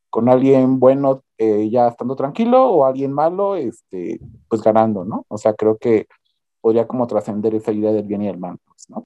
[0.09, 5.25] con alguien bueno eh, ya estando tranquilo o alguien malo, este, pues ganando, ¿no?
[5.27, 6.07] O sea, creo que
[6.61, 9.05] podría como trascender esa idea del bien y el mal, pues, ¿no?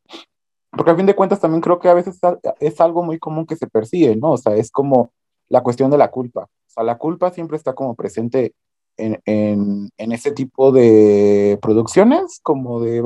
[0.69, 2.19] Porque a fin de cuentas también creo que a veces
[2.59, 4.33] es algo muy común que se persigue, ¿no?
[4.33, 5.11] O sea, es como
[5.47, 6.43] la cuestión de la culpa.
[6.43, 8.53] O sea, la culpa siempre está como presente
[8.97, 13.01] en, en, en ese tipo de producciones, como de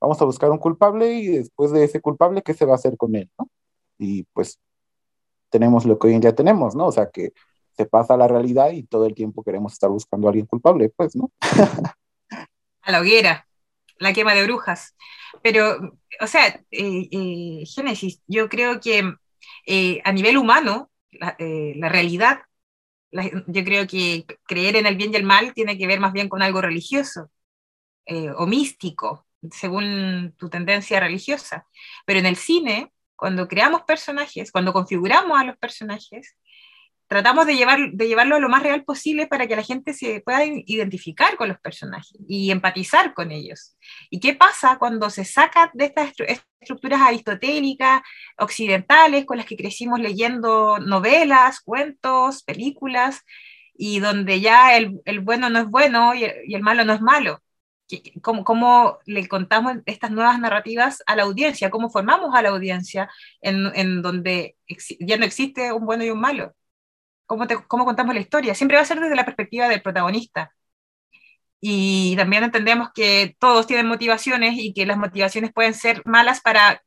[0.00, 2.96] vamos a buscar un culpable y después de ese culpable, ¿qué se va a hacer
[2.96, 3.30] con él.
[3.98, 4.58] Y pues
[5.50, 6.86] tenemos lo que hoy en día tenemos, ¿no?
[6.86, 7.32] O sea, que
[7.76, 11.14] se pasa la realidad y todo el tiempo queremos estar buscando a alguien culpable, pues,
[11.16, 11.30] ¿no?
[12.82, 13.46] a la hoguera,
[13.98, 14.96] la quema de brujas.
[15.42, 19.14] Pero, o sea, eh, eh, Génesis, yo creo que
[19.66, 22.40] eh, a nivel humano, la, la realidad,
[23.10, 26.28] yo creo que creer en el bien y el mal tiene que ver más bien
[26.28, 27.30] con algo religioso
[28.36, 31.66] o místico, según tu tendencia religiosa.
[32.06, 36.36] Pero en el cine, cuando creamos personajes, cuando configuramos a los personajes,
[37.10, 40.20] tratamos de, llevar, de llevarlo a lo más real posible para que la gente se
[40.20, 43.76] pueda identificar con los personajes y empatizar con ellos.
[44.10, 46.12] ¿Y qué pasa cuando se saca de estas
[46.60, 48.02] estructuras aristotélicas,
[48.38, 53.22] occidentales, con las que crecimos leyendo novelas, cuentos, películas,
[53.74, 57.42] y donde ya el, bueno no es bueno y el malo no es malo?
[58.22, 63.10] Cómo, cómo, le contamos estas nuevas narrativas a la audiencia, cómo formamos a la audiencia
[63.40, 64.56] en, en donde
[65.00, 66.54] ya no existe un bueno y un malo.
[67.26, 68.54] Cómo, te, cómo contamos la historia.
[68.54, 70.52] Siempre va a ser desde la perspectiva del protagonista.
[71.60, 76.82] Y también entendemos que todos tienen motivaciones y que las motivaciones pueden ser malas para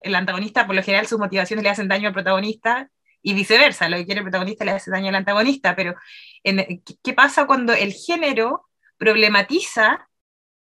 [0.00, 2.90] el antagonista, por lo general sus motivaciones le hacen daño al protagonista
[3.22, 5.94] y viceversa, lo que quiere el protagonista le hace daño al antagonista, pero
[6.42, 8.66] en, ¿qué pasa cuando el género
[8.98, 10.08] problematiza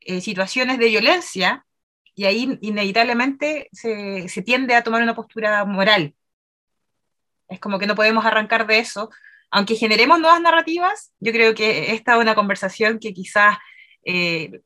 [0.10, 1.66] eh, situaciones de violencia
[2.16, 6.16] y ahí inevitablemente se, se, tiende a tomar una postura moral.
[7.48, 9.12] Es como que no podemos arrancar de eso.
[9.52, 13.58] Aunque generemos nuevas narrativas, yo creo que esta es una conversación que quizás
[14.04, 14.62] eh,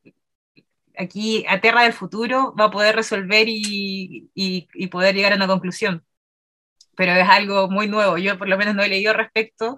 [0.97, 5.35] aquí a Terra del Futuro va a poder resolver y, y, y, poder llegar a
[5.35, 6.05] una conclusión.
[6.95, 8.17] Pero es algo muy nuevo.
[8.17, 9.77] Yo por lo menos no he leído respecto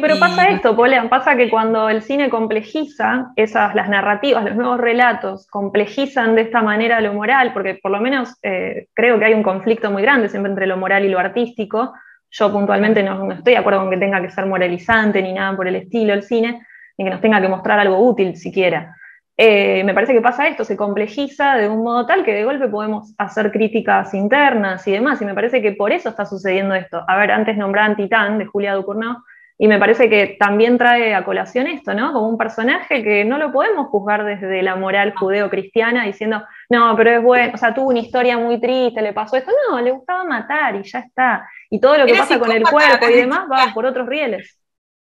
[0.00, 4.78] pero pasa esto, Polean, pasa que cuando el cine complejiza esas, las narrativas, los nuevos
[4.78, 9.34] relatos, complejizan de esta manera lo moral, porque por lo menos eh, creo que hay
[9.34, 11.94] un conflicto muy grande siempre entre lo moral y lo artístico.
[12.30, 15.56] Yo puntualmente no, no, estoy de acuerdo con que tenga que ser moralizante ni nada
[15.56, 16.66] por el estilo el cine,
[16.98, 18.94] ni que nos tenga que mostrar algo útil siquiera.
[19.38, 22.68] Eh, me parece que pasa esto, se complejiza de un modo tal que de golpe
[22.68, 27.04] podemos hacer críticas internas y demás, y me parece que por eso está sucediendo esto.
[27.06, 29.16] A ver, antes nombraban Titán de Julia Ducournau,
[29.58, 32.12] y me parece que también trae a colación esto, ¿no?
[32.12, 37.10] Como un personaje que no lo podemos juzgar desde la moral judeo-cristiana diciendo, no, pero
[37.10, 39.50] es bueno, o sea, tuvo una historia muy triste, le pasó esto.
[39.70, 41.48] No, le gustaba matar y ya está.
[41.70, 44.60] Y todo lo que pasa con el cuerpo y demás va por otros rieles.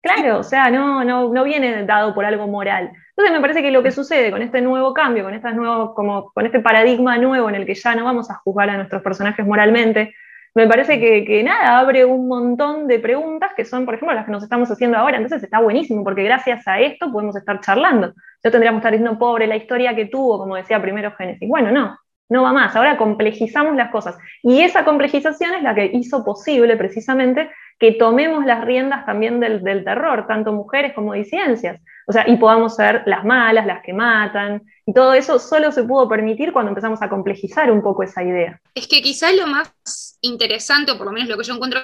[0.01, 2.93] Claro, o sea, no, no, no viene dado por algo moral.
[3.11, 6.31] Entonces me parece que lo que sucede con este nuevo cambio, con, estas nuevos, como,
[6.31, 9.45] con este paradigma nuevo en el que ya no vamos a juzgar a nuestros personajes
[9.45, 10.15] moralmente,
[10.57, 14.25] me parece que, que, nada, abre un montón de preguntas que son, por ejemplo, las
[14.25, 15.19] que nos estamos haciendo ahora.
[15.19, 18.15] Entonces está buenísimo, porque gracias a esto podemos estar charlando.
[18.43, 21.47] Yo tendríamos que estar diciendo, pobre, la historia que tuvo, como decía primero Génesis.
[21.47, 21.99] Bueno, no,
[22.31, 22.75] no va más.
[22.75, 24.17] Ahora complejizamos las cosas.
[24.43, 29.63] Y esa complejización es la que hizo posible precisamente que tomemos las riendas también del,
[29.85, 31.81] terror, tanto mujeres como disidencias.
[32.07, 35.83] O sea, y podamos ser las malas, las que matan, y todo eso solo se
[35.83, 38.61] pudo permitir cuando empezamos a complejizar un poco esa idea.
[38.75, 41.81] Es que quizás lo más interesante, o por lo menos lo que yo encuentro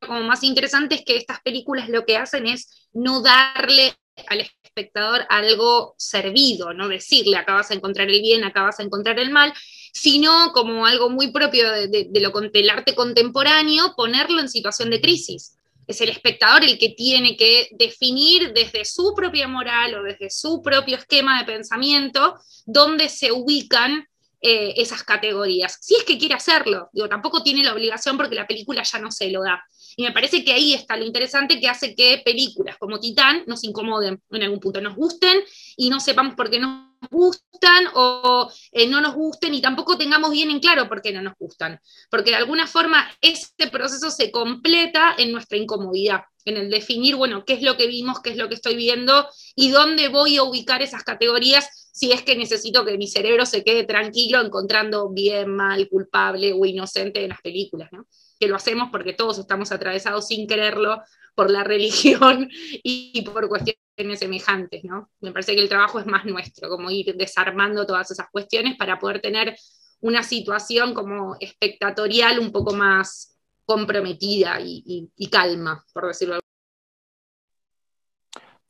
[0.00, 3.92] como más interesante, es que estas películas lo que hacen es no darle
[4.28, 8.82] al espectador algo servido, no decirle acá vas a encontrar el bien, acá vas a
[8.82, 9.52] encontrar el mal,
[9.92, 15.56] sino como algo muy propio de, lo, del arte contemporáneo, ponerlo en situación de crisis.
[15.86, 20.62] Es el espectador el que tiene que definir desde su propia moral o desde su
[20.62, 24.06] propio esquema de pensamiento dónde se ubican
[24.42, 25.76] eh, esas categorías.
[25.82, 29.10] Si es que quiere hacerlo, digo, tampoco tiene la obligación porque la película ya no
[29.10, 29.62] se lo da.
[30.00, 33.62] Y me parece que ahí está lo interesante que hace que películas como Titán nos
[33.64, 35.42] incomoden en algún punto, nos gusten
[35.76, 40.30] y no sepamos por qué nos gustan o eh, no nos gusten y tampoco tengamos
[40.30, 41.78] bien en claro por qué no nos gustan.
[42.10, 47.44] Porque de alguna forma este proceso se completa en nuestra incomodidad, en el definir, bueno,
[47.44, 50.44] qué es lo que vimos, qué es lo que estoy viendo y dónde voy a
[50.44, 55.54] ubicar esas categorías si es que necesito que mi cerebro se quede tranquilo encontrando bien,
[55.54, 58.06] mal, culpable o inocente en las películas, ¿no?
[58.40, 61.02] Que lo hacemos porque todos estamos atravesados sin quererlo
[61.36, 62.48] por la religión
[62.82, 65.10] y por cuestiones semejantes, ¿no?
[65.20, 68.98] Me parece que el trabajo es más nuestro, como ir desarmando todas esas cuestiones para
[68.98, 69.54] poder tener
[70.00, 76.40] una situación como espectatorial un poco más comprometida y, calma, por decirlo así.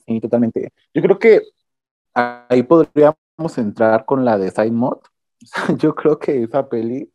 [0.07, 0.73] Sí, totalmente.
[0.93, 1.43] Yo creo que
[2.13, 3.17] ahí podríamos
[3.57, 4.99] entrar con la de Side Mod.
[5.79, 7.11] Yo creo que esa peli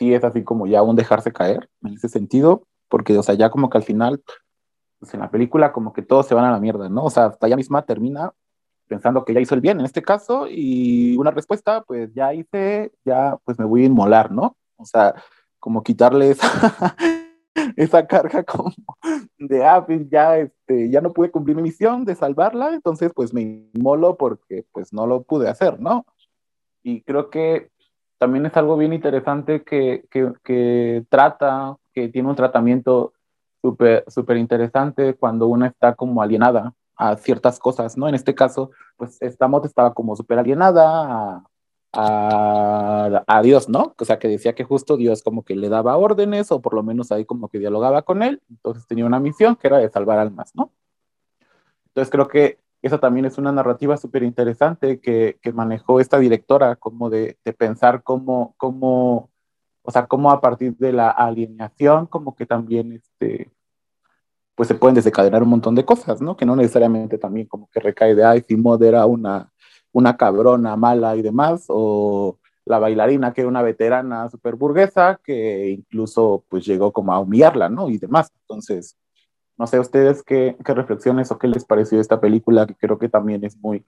[0.00, 3.50] sí es así como ya un dejarse caer en ese sentido, porque, o sea, ya
[3.50, 4.22] como que al final,
[4.98, 7.04] pues en la película como que todos se van a la mierda, ¿no?
[7.04, 8.32] O sea, hasta ella misma termina
[8.88, 12.92] pensando que ya hizo el bien en este caso y una respuesta, pues ya hice,
[13.04, 14.56] ya pues me voy a inmolar, ¿no?
[14.76, 15.14] O sea,
[15.60, 16.48] como quitarle esa,
[17.76, 18.72] esa carga como
[19.38, 23.34] de, ah, pues ya, este, ya no pude cumplir mi misión de salvarla, entonces pues
[23.34, 23.42] me
[23.74, 26.06] inmolo porque pues no lo pude hacer, ¿no?
[26.82, 27.70] Y creo que
[28.20, 33.14] también es algo bien interesante que, que, trata, que tiene un tratamiento
[33.62, 38.08] súper super interesante cuando uno está como alienada a ciertas cosas, ¿no?
[38.08, 41.42] En este caso, pues esta moto estaba como súper alienada
[41.94, 43.94] a, a, Dios, ¿no?
[43.98, 46.82] O sea, que decía que justo Dios como que le daba órdenes o por lo
[46.82, 50.18] menos ahí como que dialogaba con él, entonces tenía una misión que era de salvar
[50.18, 50.70] almas, ¿no?
[51.86, 56.76] Entonces creo que esa también es una narrativa súper interesante que, que, manejó esta directora,
[56.76, 59.30] como de, de, pensar cómo, cómo,
[59.82, 63.50] o sea, cómo a partir de la alineación, como que también, este,
[64.54, 66.36] pues se pueden desencadenar un montón de cosas, ¿no?
[66.36, 69.52] Que no necesariamente también como que recae de, ay, si era una,
[69.92, 75.70] una cabrona mala y demás, o la bailarina que era una veterana súper burguesa, que
[75.70, 77.88] incluso pues llegó como a humillarla, ¿no?
[77.88, 78.32] Y demás.
[78.42, 78.96] Entonces,
[79.60, 83.44] no sé ustedes qué, reflexiones o qué les pareció esta película, que creo que también
[83.44, 83.84] es muy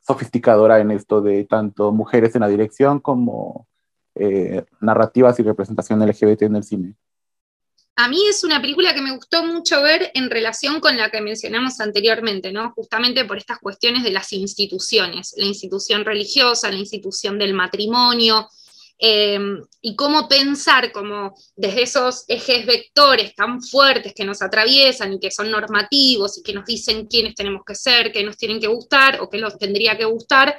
[0.00, 3.68] sofisticadora en esto de tanto mujeres en la dirección como
[4.14, 6.94] eh, narrativas y representación LGBT en el cine.
[7.94, 11.20] A mí es una película que me gustó mucho ver en relación con la que
[11.20, 12.72] mencionamos anteriormente, ¿no?
[12.72, 18.48] Justamente por estas cuestiones de las instituciones, la institución religiosa, la institución del matrimonio,
[19.04, 25.18] Em, y cómo pensar como desde esos ejes vectores tan fuertes que nos atraviesan y
[25.18, 28.68] que son normativos y que nos dicen quiénes tenemos que ser, qué nos tienen que
[28.68, 30.56] gustar o qué nos tendría que gustar,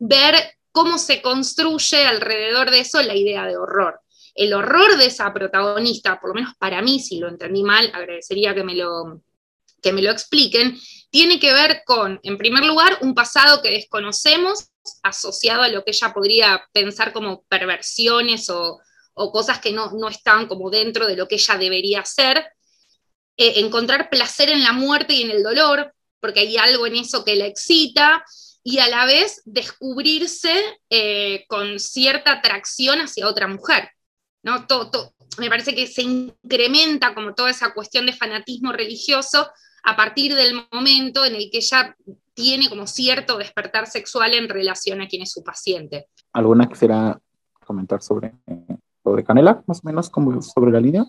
[0.00, 0.34] ver
[0.72, 4.00] cómo se construye alrededor de eso la idea de horror.
[4.34, 8.56] El horror de esa protagonista, por lo menos para mí, si lo entendí mal, agradecería
[8.56, 9.22] que me lo,
[9.80, 10.76] que me lo expliquen,
[11.10, 14.70] tiene que ver con, en primer lugar, un pasado que desconocemos
[15.02, 18.80] asociado a lo que ella podría pensar como perversiones o,
[19.14, 22.38] cosas que no, no, están como dentro de lo que ella debería ser,
[23.36, 27.24] eh, encontrar placer en la muerte y en el dolor, porque hay algo en eso
[27.24, 28.24] que la excita,
[28.64, 33.90] y a la vez descubrirse eh, con cierta atracción hacia otra mujer.
[34.42, 34.66] ¿no?
[35.38, 39.50] me parece que se incrementa como toda esa cuestión de fanatismo religioso
[39.82, 41.96] a partir del momento en el que ella
[42.34, 46.08] tiene como cierto despertar sexual en relación a quien es su paciente.
[46.32, 47.18] ¿Alguna quisiera
[47.64, 48.32] comentar sobre,
[49.02, 51.06] sobre Canela, más o menos como sobre la línea?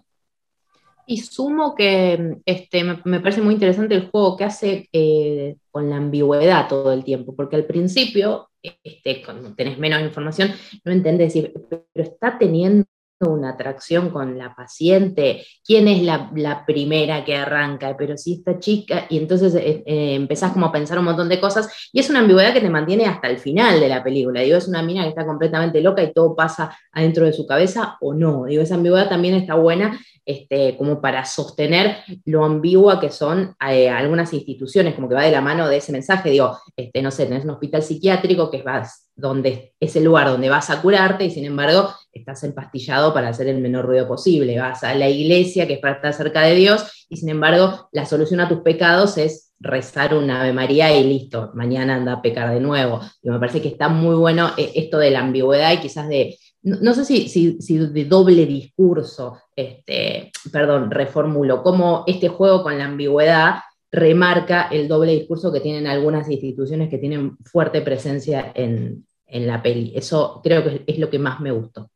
[1.08, 5.98] Y sumo que este, me, parece muy interesante el juego que hace eh, con la
[5.98, 10.52] ambigüedad todo el tiempo, porque al principio, este, cuando tenés menos información,
[10.84, 12.86] no entendés, decir, pero está teniendo
[13.20, 19.06] una atracción con la paciente, quién es la, primera que arranca, pero si esta chica,
[19.10, 22.20] y entonces eh, eh, empezás como a pensar un montón de cosas, y es una
[22.20, 25.10] ambigüedad que te mantiene hasta el final de la película, digo, es una mina que
[25.10, 29.10] está completamente loca y todo pasa adentro de su cabeza o no, digo, esa ambigüedad
[29.10, 35.08] también está buena este, como para sostener lo ambigua que son eh, algunas instituciones, como
[35.08, 37.84] que va de la mano de ese mensaje, digo, este, no sé, tenés un hospital
[37.84, 42.44] psiquiátrico que es, donde, es el lugar donde vas a curarte y sin embargo estás
[42.44, 46.14] empastillado para hacer el menor ruido posible, vas a la iglesia que es para estar
[46.14, 50.54] cerca de Dios y sin embargo la solución a tus pecados es rezar una Ave
[50.54, 53.00] María y listo, mañana anda a pecar de nuevo.
[53.22, 56.38] Y me parece que está muy bueno eh, esto de la ambigüedad y quizás de
[56.66, 63.58] no, sé si, de doble discurso, este, perdón, reformulo, cómo este juego con la ambigüedad
[63.96, 69.92] remarca el doble discurso que tienen algunas instituciones que tienen fuerte presencia en, la peli.
[69.96, 71.90] Eso creo que es lo que más me gustó.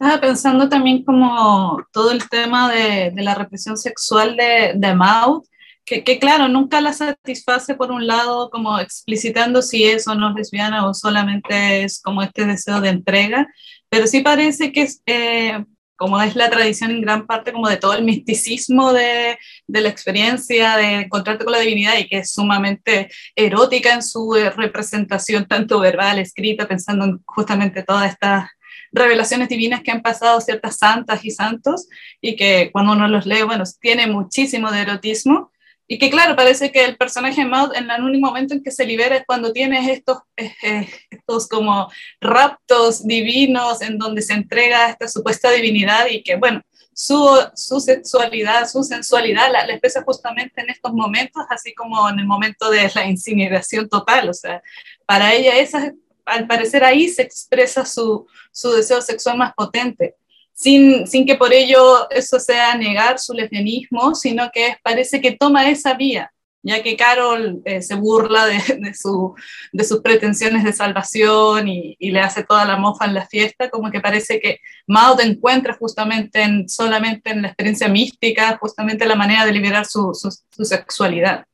[0.00, 5.42] Estaba pensando también como todo el tema de, la represión sexual de, de Maud,
[5.84, 10.30] que, que, claro, nunca la satisface por un lado como explicitando si es o no
[10.30, 13.46] es lesbiana o solamente es como este deseo de entrega,
[13.90, 15.64] pero sí parece que es, eh,
[15.98, 19.36] como es la tradición en gran parte como de todo el misticismo de,
[19.66, 24.50] la experiencia, de encontrarte con la divinidad y que es sumamente erótica en su eh,
[24.50, 28.48] representación, tanto verbal, escrita, pensando en justamente todas estas
[28.92, 31.88] revelaciones divinas que han pasado ciertas santas y santos
[32.20, 35.50] y que cuando uno los lee, bueno, tiene muchísimo de erotismo
[35.90, 38.84] y que claro, parece que el personaje Maud en el único momento en que se
[38.84, 44.90] libera es cuando tienes estos, eh, eh, estos como raptos divinos en donde se entrega
[44.90, 46.60] esta supuesta divinidad y que bueno,
[46.92, 52.18] su, su sexualidad, su sensualidad la, la, expresa justamente en estos momentos, así como en
[52.18, 54.28] el momento de la incineración total.
[54.28, 54.60] O sea,
[55.06, 55.94] para ella esa,
[56.26, 60.16] al parecer ahí se expresa su, su deseo sexual más potente
[60.58, 65.70] sin, sin que por ello eso sea negar su lesbianismo, sino que parece que toma
[65.70, 66.32] esa vía,
[66.62, 69.36] ya que Carol eh, se burla de, su,
[69.72, 73.92] de, sus pretensiones de salvación y, le hace toda la mofa en la fiesta, como
[73.92, 79.46] que parece que Maud encuentra justamente en, solamente en la experiencia mística, justamente la manera
[79.46, 81.44] de liberar su, su sexualidad.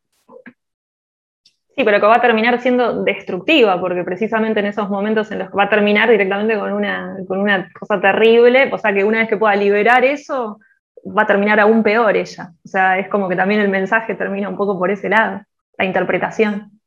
[1.76, 5.50] Sí, pero que va a terminar siendo destructiva, porque precisamente en esos momentos en los
[5.50, 9.18] que va a terminar directamente con una, con una cosa terrible, o sea que una
[9.18, 10.60] vez que pueda liberar eso,
[11.04, 12.52] va a terminar aún peor ella.
[12.64, 15.42] O sea, es como que también el mensaje termina un poco por ese lado,
[15.76, 16.80] la interpretación.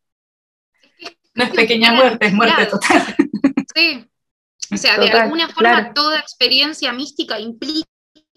[1.35, 3.01] No es pequeña muerte, es muerte total.
[3.75, 4.07] Sí.
[4.73, 7.85] O sea, de alguna forma toda experiencia mística implica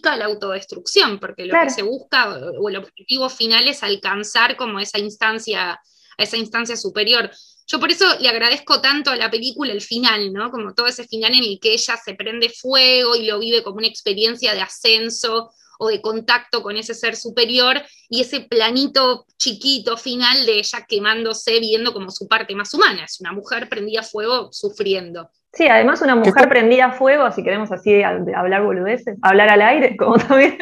[0.03, 4.99] la autodestrucción, porque lo que se busca o el objetivo final es alcanzar como esa
[4.99, 5.81] instancia
[6.23, 7.31] esa instancia superior.
[7.67, 10.51] Yo por eso le agradezco tanto a la película el final, ¿no?
[10.51, 13.77] Como todo ese final en el que ella se prende fuego y lo vive como
[13.77, 19.97] una experiencia de ascenso o de contacto con ese ser superior y ese planito chiquito
[19.97, 23.05] final de ella quemándose, viendo como su parte más humana.
[23.05, 25.31] Es una mujer prendida fuego sufriendo.
[25.53, 29.97] Sí, además una mujer prendida a fuego, si queremos así hablar boludeces, hablar al aire,
[29.99, 30.57] como también,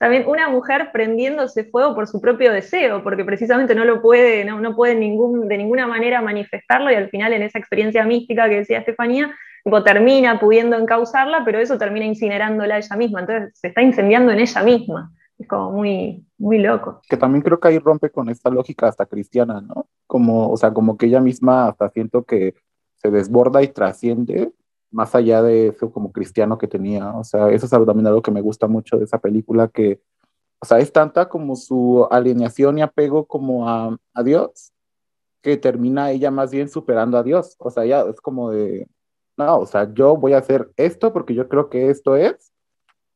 [0.00, 4.60] también una mujer prendiéndose fuego por su propio deseo, porque precisamente no lo puede, no,
[4.60, 8.56] no puede ningún, de ninguna manera manifestarlo y al final en esa experiencia mística que
[8.56, 9.32] decía Estefanía,
[9.62, 14.40] tipo, termina pudiendo encauzarla, pero eso termina incinerándola ella misma, entonces se está incendiando en
[14.40, 15.12] ella misma.
[15.38, 17.00] Es como muy, muy loco.
[17.08, 19.88] Que también creo que ahí rompe con esta lógica hasta cristiana, ¿no?
[20.06, 22.54] Como, o sea, como que ella misma hasta siento que
[23.04, 24.50] se desborda y trasciende
[24.90, 27.10] más allá de eso como cristiano que tenía.
[27.16, 30.00] O sea, eso es también algo que me gusta mucho de esa película, que,
[30.60, 34.72] o sea, es tanta como su alineación y apego como a, a Dios,
[35.42, 37.56] que termina ella más bien superando a Dios.
[37.58, 38.88] O sea, ya es como de,
[39.36, 42.52] no, o sea, yo voy a hacer esto porque yo creo que esto es,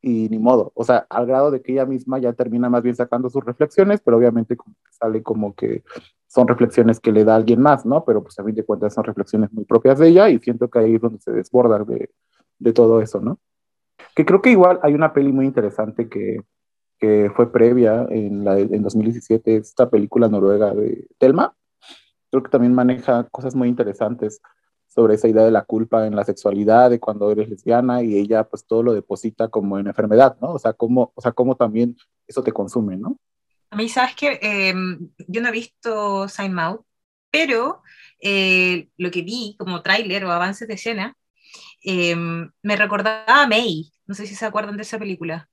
[0.02, 0.72] y ni modo.
[0.74, 4.00] O sea, al grado de que ella misma ya termina más bien sacando sus reflexiones,
[4.04, 4.56] pero obviamente
[4.90, 5.82] sale como que
[6.28, 8.04] son reflexiones que le da alguien más, ¿no?
[8.04, 10.78] Pero pues a fin de cuentas son reflexiones muy propias de ella y siento que
[10.78, 12.10] ahí es donde se desborda de,
[12.58, 13.40] de todo eso, ¿no?
[14.14, 16.40] Que creo que igual hay una peli muy interesante que,
[16.98, 21.54] que fue previa en, la, en 2017, esta película noruega de Telma.
[22.30, 24.40] Creo que también maneja cosas muy interesantes
[24.86, 28.44] sobre esa idea de la culpa en la sexualidad, de cuando eres lesbiana y ella
[28.44, 30.52] pues todo lo deposita como en enfermedad, ¿no?
[30.52, 31.96] O sea, cómo, o sea, cómo también
[32.26, 33.16] eso te consume, ¿no?
[33.70, 36.86] A mí, sabes que em, yo no he visto Sign Out,
[37.30, 37.82] pero
[38.20, 41.16] eh, lo que vi como tráiler o avances de escena
[41.82, 43.92] em, me recordaba a May.
[44.06, 45.50] No sé si se acuerdan de esa película.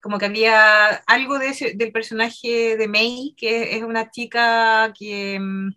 [0.00, 5.38] como que había algo de ese, del personaje de May, que es una chica que,
[5.40, 5.70] mm,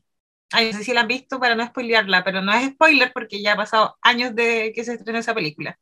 [0.52, 3.42] ay, no sé si la han visto para no spoilearla, pero no es spoiler porque
[3.44, 5.80] ya ha pasado años de que se estrenó esa película.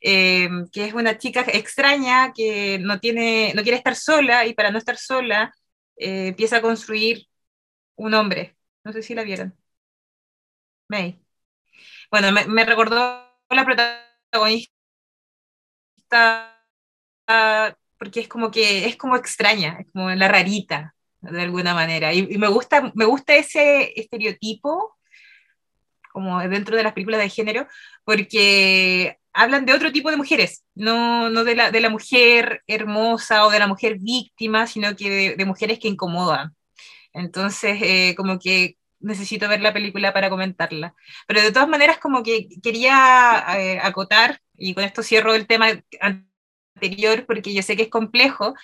[0.00, 4.70] Eh, que es una chica extraña que no, tiene, no quiere estar sola y para
[4.70, 5.52] no estar sola
[5.96, 7.26] eh, empieza a construir
[7.96, 8.56] un hombre.
[8.84, 9.56] No sé si la vieron.
[10.88, 11.20] May.
[12.10, 12.98] Bueno, me, me recordó
[13.50, 14.70] la protagonista
[17.98, 22.12] porque es como que es como extraña, como la rarita, de alguna manera.
[22.14, 24.96] Y, me, gusta, me gusta ese estereotipo,
[26.12, 27.68] como dentro de las películas de género,
[28.04, 33.46] porque hablan de otro tipo de mujeres, no, no de, la, de la mujer hermosa
[33.46, 36.54] o de la mujer víctima, sino que de, mujeres que incomodan.
[37.12, 40.94] Entonces, eh, como que necesito ver la película para comentarla.
[41.26, 45.68] Pero de todas maneras, como que quería eh, acotar, y con esto cierro el tema
[46.00, 48.54] anterior porque yo sé que es complejo,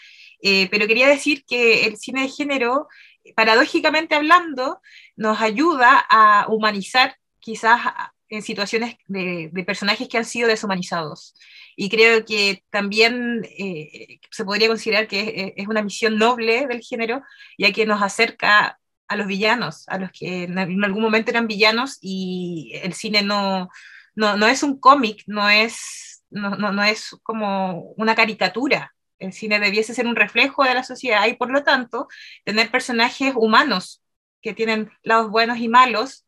[0.42, 2.88] eh, pero quería decir que el cine de género,
[3.34, 4.80] paradójicamente hablando,
[5.16, 7.80] nos ayuda a humanizar quizás
[8.28, 11.34] en situaciones de, personajes que han sido deshumanizados.
[11.76, 17.22] Y creo que también eh, se podría considerar que es, una misión noble del género,
[17.58, 18.78] ya que nos acerca
[19.08, 23.68] a los villanos, a los que en algún momento eran villanos y el cine no,
[24.14, 28.94] no, no es un cómic, no es no, no, no es como una caricatura.
[29.18, 32.08] El cine debiese ser un reflejo de la sociedad y por lo tanto
[32.44, 34.02] tener personajes humanos
[34.42, 36.25] que tienen lados buenos y malos,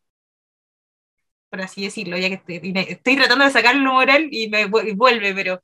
[1.49, 2.41] por así decirlo, ya que
[2.87, 5.61] estoy, tratando de sacar lo moral y me vuelve, pero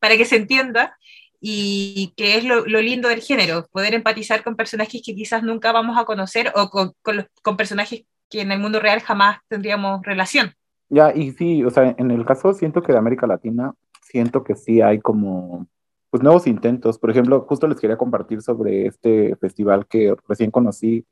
[0.00, 0.96] para que se entienda,
[1.40, 5.98] y que es lo, lindo del género, poder empatizar con personajes que quizás nunca vamos
[5.98, 10.54] a conocer o con, con, con personajes que en el mundo real jamás tendríamos relación.
[10.88, 14.54] Ya, y sí, o sea, en el caso siento que de América Latina, siento que
[14.54, 15.66] sí hay como,
[16.10, 16.98] pues nuevos intentos.
[16.98, 21.04] Por ejemplo, justo les quería compartir sobre este festival que recién conocí,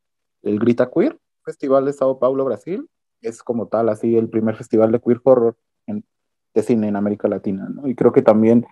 [0.43, 2.89] el Grita Queer, Festival de Sao Paulo, Brasil.
[3.25, 5.57] Es como tal, así, el primer festival de queer horror
[5.87, 6.05] en,
[6.53, 7.89] de cine en América Latina, ¿no?
[7.89, 8.67] Y creo que también,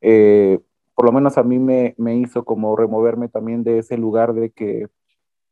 [0.00, 0.60] eh,
[0.94, 4.50] por lo menos a mí me, me hizo como removerme también de ese lugar de
[4.50, 4.88] que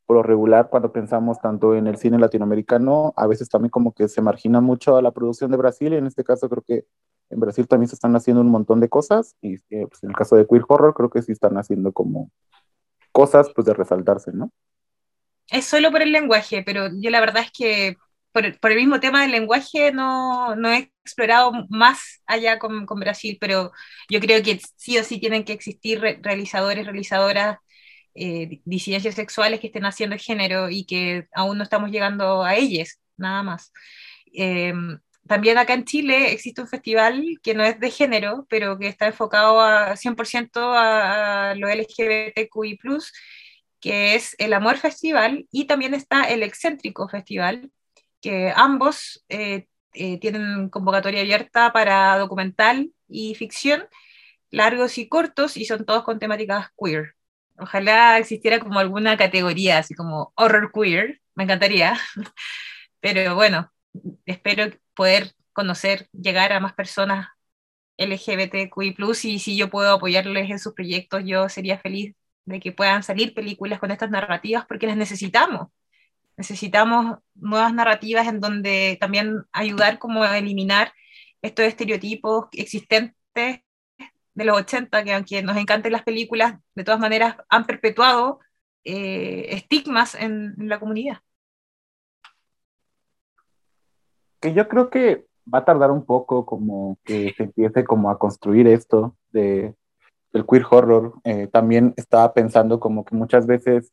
[0.06, 4.08] por lo regular, cuando pensamos tanto en el cine latinoamericano, a veces también como que
[4.08, 6.84] se margina mucho a la producción de Brasil, y en este caso creo que
[7.30, 10.16] en Brasil también se están haciendo un montón de cosas, y eh, pues en el
[10.16, 12.30] caso de Queer Horror creo que sí están haciendo como
[13.12, 14.50] cosas pues de resaltarse, ¿no?
[15.50, 17.96] Es solo por el lenguaje, pero yo la verdad es que
[18.34, 23.38] por, el mismo tema del lenguaje no, no he explorado más allá con, con, Brasil,
[23.40, 23.72] pero
[24.10, 27.58] yo creo que sí o sí tienen que existir realizadores, realizadoras
[28.14, 32.56] eh, disidencias sexuales que estén haciendo el género y que aún no estamos llegando a
[32.56, 33.72] ellas, nada más.
[34.32, 34.98] Em,
[35.28, 39.06] también acá en Chile existe un festival que no es de género, pero que está
[39.06, 42.78] enfocado a 100% a, a lo LGBTQI,
[43.80, 47.70] que es el Amor Festival, y también está el Excéntrico Festival,
[48.24, 53.86] que ambos eh, eh, tienen convocatoria abierta para documental y ficción,
[54.50, 57.14] largos y cortos, y son todos con temáticas queer.
[57.58, 61.98] Ojalá existiera como alguna categoría, así como horror queer, me encantaría.
[63.00, 63.70] Pero bueno,
[64.26, 67.28] espero poder conocer, llegar a más personas
[67.98, 72.14] LGBTQI, y si yo puedo apoyarles en sus proyectos, yo sería feliz
[72.46, 75.68] de que puedan salir películas con estas narrativas porque las necesitamos.
[76.36, 80.92] Necesitamos nuevas narrativas en donde también ayudar como a eliminar
[81.42, 83.60] estos estereotipos existentes
[84.34, 88.40] de los 80, que aunque nos encanten las películas, de todas maneras han perpetuado
[88.84, 91.18] eh, estigmas en, la comunidad.
[94.40, 98.18] Que yo creo que va a tardar un poco como que se empiece como a
[98.18, 99.74] construir esto de,
[100.32, 101.14] del queer horror.
[101.24, 103.90] Eh, también estaba pensando como que muchas veces,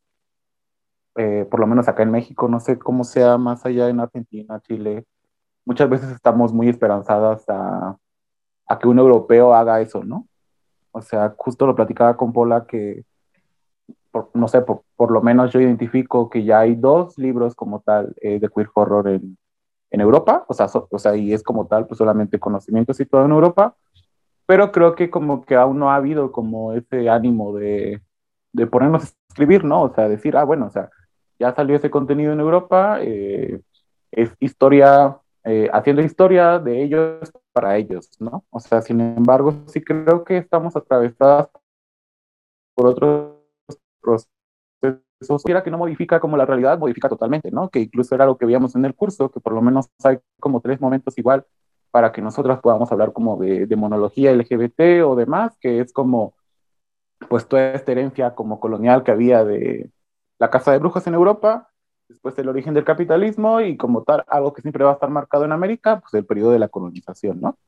[1.15, 4.59] eh, por lo menos acá en México, no sé cómo sea más allá en Argentina,
[4.61, 5.05] Chile,
[5.65, 7.97] muchas veces estamos muy esperanzadas a,
[8.67, 10.27] a que un europeo haga eso, ¿no?
[10.91, 13.05] O sea, justo lo platicaba con Pola que,
[14.33, 18.39] no sé, por, lo menos yo identifico que ya hay dos libros como tal eh,
[18.39, 19.37] de queer horror en,
[19.89, 23.31] en Europa, o sea, o sea, y es como tal, pues solamente conocimiento situado en
[23.31, 23.75] Europa,
[24.45, 28.01] pero creo que como que aún no ha habido como ese ánimo de,
[28.53, 29.83] de ponernos a escribir, ¿no?
[29.83, 30.89] O sea, decir, ah, bueno, o sea,
[31.41, 33.61] ya salió ese contenido en Europa, eh,
[34.11, 38.45] es historia, eh, haciendo historia de ellos para ellos, ¿no?
[38.51, 41.49] O sea, sin embargo, sí creo que estamos atravesadas
[42.75, 43.37] por otros
[44.01, 44.27] procesos.
[45.63, 47.69] Que no modifica como la realidad, modifica totalmente, ¿no?
[47.69, 50.61] Que incluso era lo que veíamos en el curso, que por lo menos hay como
[50.61, 51.45] tres momentos igual
[51.91, 56.33] para que nosotras podamos hablar como de, de monología LGBT o demás, que es como
[57.29, 59.91] pues toda esta herencia como colonial que había de
[60.41, 61.69] la casa de brujas en Europa,
[62.09, 65.45] después el origen del capitalismo y como tal, algo que siempre va a estar marcado
[65.45, 67.59] en América, pues el periodo de la colonización, ¿no?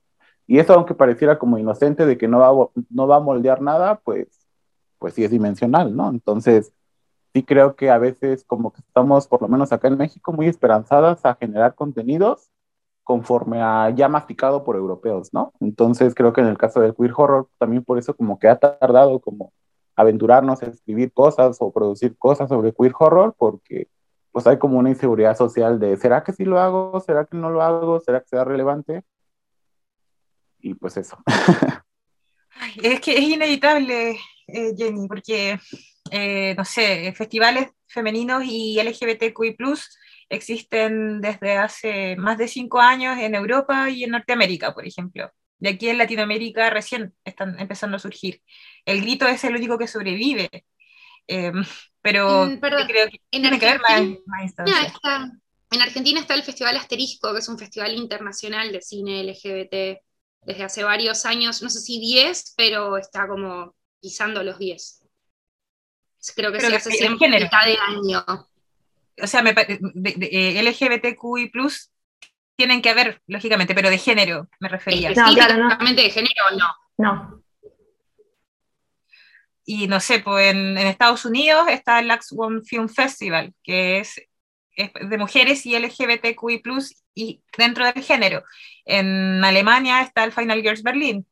[0.48, 3.62] Y eso, aunque pareciera como inocente de que no va a, no va a moldear
[3.62, 4.28] nada, pues,
[4.98, 6.10] pues sí es dimensional, ¿no?
[6.10, 6.74] Entonces,
[7.32, 10.48] sí creo que a veces como que estamos, por lo menos acá en México, muy
[10.48, 12.50] esperanzadas a generar contenidos
[13.04, 15.54] conforme a ya masticado por europeos, ¿no?
[15.60, 18.58] Entonces creo que en el caso del queer horror, también por eso como que ha
[18.58, 19.53] tardado como
[19.96, 23.88] aventurarnos a escribir cosas o producir cosas sobre queer horror, porque
[24.32, 27.00] pues hay como una inseguridad social de, ¿será que sí lo hago?
[27.00, 28.00] ¿Será que no lo hago?
[28.00, 29.04] ¿Será que será relevante?
[30.60, 31.18] Y pues eso.
[32.82, 34.18] es que es inevitable,
[34.48, 35.60] eh, Jenny, porque,
[36.10, 39.56] eh, no sé, festivales femeninos y LGBTQI
[40.30, 45.30] existen desde hace más de cinco años en Europa y en Norteamérica, por ejemplo.
[45.64, 48.42] De aquí en Latinoamérica recién están empezando a surgir.
[48.84, 50.50] El grito es el único que sobrevive.
[51.26, 51.64] Em,
[52.02, 54.94] pero mm, creo que en tiene que haber más, instancias.
[55.72, 60.02] en Argentina está el Festival Asterisco, que es un festival internacional de cine LGBT
[60.42, 65.02] desde hace varios años, no sé si 10, pero está como pisando los 10.
[66.36, 68.26] Creo que se hace siempre mitad de año
[69.22, 69.80] o sea, me, de,
[70.32, 71.52] eh, LGBTQI
[72.56, 75.10] tienen que haber, lógicamente, pero de género me refería.
[75.12, 75.94] No, claro, no.
[75.94, 76.76] de género no.
[76.98, 77.44] No.
[79.66, 84.22] Y no sé, pues en, Estados Unidos está el Lax One Film Festival, que es,
[84.76, 86.62] de mujeres y LGBTQI
[87.16, 88.44] y dentro del género.
[88.86, 91.26] En Alemania está el Final Girls Berlin.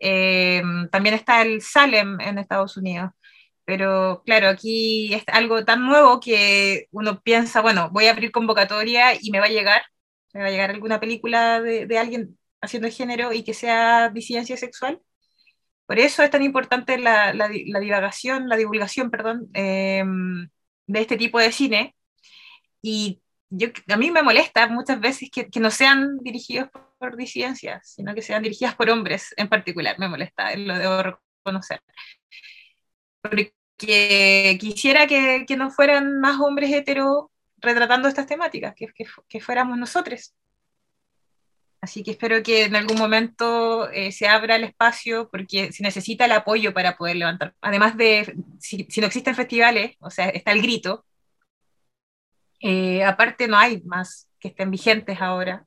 [0.00, 3.10] Eh, también está el Salem en Estados Unidos.
[3.64, 9.12] Pero claro, aquí es algo tan nuevo que uno piensa, bueno, voy a abrir convocatoria
[9.20, 9.82] y me va a llegar,
[10.34, 14.56] me va a llegar alguna película de, de alguien haciendo género y que sea disidencia
[14.56, 15.00] sexual.
[15.86, 20.48] Por eso es tan importante la, la, la divagación, la divulgación, perdón, em,
[20.86, 21.96] de este tipo de cine.
[22.82, 26.68] Y yo, a mí me molesta muchas veces que, que no sean dirigidos
[26.98, 29.98] por disidencias, sino que sean dirigidas por hombres en particular.
[29.98, 31.02] Me molesta, lo debo
[31.44, 31.80] reconocer.
[33.22, 37.26] Porque que quisiera que, que, no fueran más hombres heteros
[37.60, 38.88] retratando estas temáticas, que,
[39.28, 40.34] que, fuéramos nosotros.
[41.80, 46.24] Así que espero que en algún momento eh, se abra el espacio porque se necesita
[46.24, 47.54] el apoyo para poder levantar.
[47.60, 51.04] Además de, si, si no existen festivales, o sea, está el grito,
[52.60, 55.66] eh, aparte no hay más que estén vigentes ahora.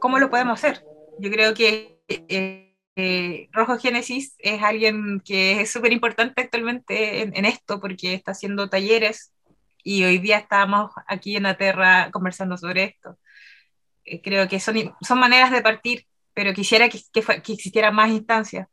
[0.00, 0.84] ¿Cómo lo podemos hacer?
[1.18, 7.44] Yo creo que eh, eh, Rojo Génesis es alguien que es súper importante actualmente en,
[7.44, 9.32] esto porque está haciendo talleres
[9.86, 13.16] y hoy día estamos aquí en la Tierra conversando sobre esto.
[14.04, 17.22] Eh, creo que son, son maneras de partir, pero quisiera que, que,
[17.56, 18.66] que más instancias.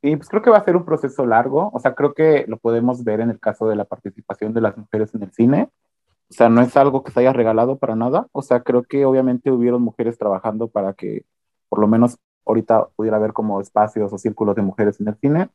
[0.00, 2.56] Sí, pues creo que va a ser un proceso largo, o sea, creo que lo
[2.56, 5.68] podemos ver en el caso de la participación de las mujeres en el cine,
[6.30, 9.04] o sea, no es algo que se haya regalado para nada, o sea, creo que
[9.04, 11.26] obviamente hubieron mujeres trabajando para que
[11.68, 12.16] por lo menos
[12.46, 15.50] ahorita pudiera haber como espacios o círculos de mujeres en el cine.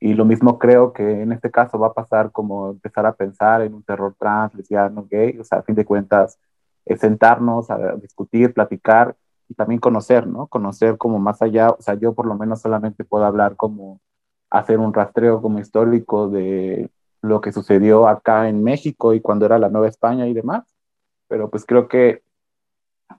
[0.00, 3.60] Y lo mismo creo que en este caso va a pasar como empezar a pensar
[3.62, 6.38] en un terror trans, lesbiano, gay, o sea, a fin de cuentas,
[6.86, 9.14] es sentarnos a discutir, platicar
[9.48, 10.46] y también conocer, ¿no?
[10.46, 14.00] Conocer como más allá, o sea, yo por lo menos solamente puedo hablar como
[14.50, 16.90] hacer un rastreo como histórico de
[17.22, 20.64] lo que sucedió acá en México y cuando era la Nueva España y demás,
[21.28, 22.22] pero pues creo que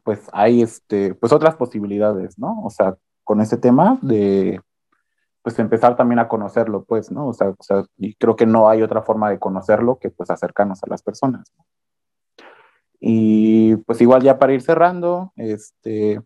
[0.03, 2.62] pues hay este, pues otras posibilidades, ¿no?
[2.64, 4.62] O sea, con ese tema de
[5.42, 7.28] pues empezar también a conocerlo, pues, ¿no?
[7.28, 10.30] O sea, o sea, y creo que no hay otra forma de conocerlo que pues
[10.30, 11.52] acercarnos a las personas.
[13.00, 16.22] Y pues igual ya para ir cerrando, este,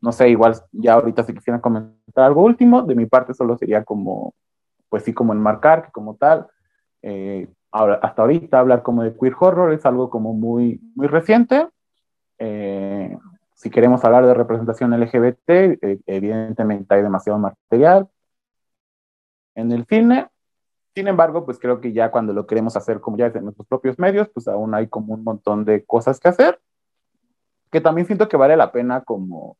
[0.00, 3.84] no sé, igual ya ahorita si quisieran comentar algo último, de mi parte solo sería
[3.84, 4.34] como,
[4.88, 6.46] pues sí, como enmarcar que como tal,
[7.02, 11.68] eh, ahora, hasta ahorita hablar como de queer horror es algo como muy, muy reciente,
[12.38, 13.18] eh,
[13.62, 18.08] si queremos hablar de representación LGBT, eh, evidentemente hay demasiado material
[19.54, 20.28] en el cine.
[20.96, 24.00] Sin embargo, pues creo que ya cuando lo queremos hacer como ya en nuestros propios
[24.00, 26.60] medios, pues aún hay como un montón de cosas que hacer,
[27.70, 29.56] que también siento que vale la pena como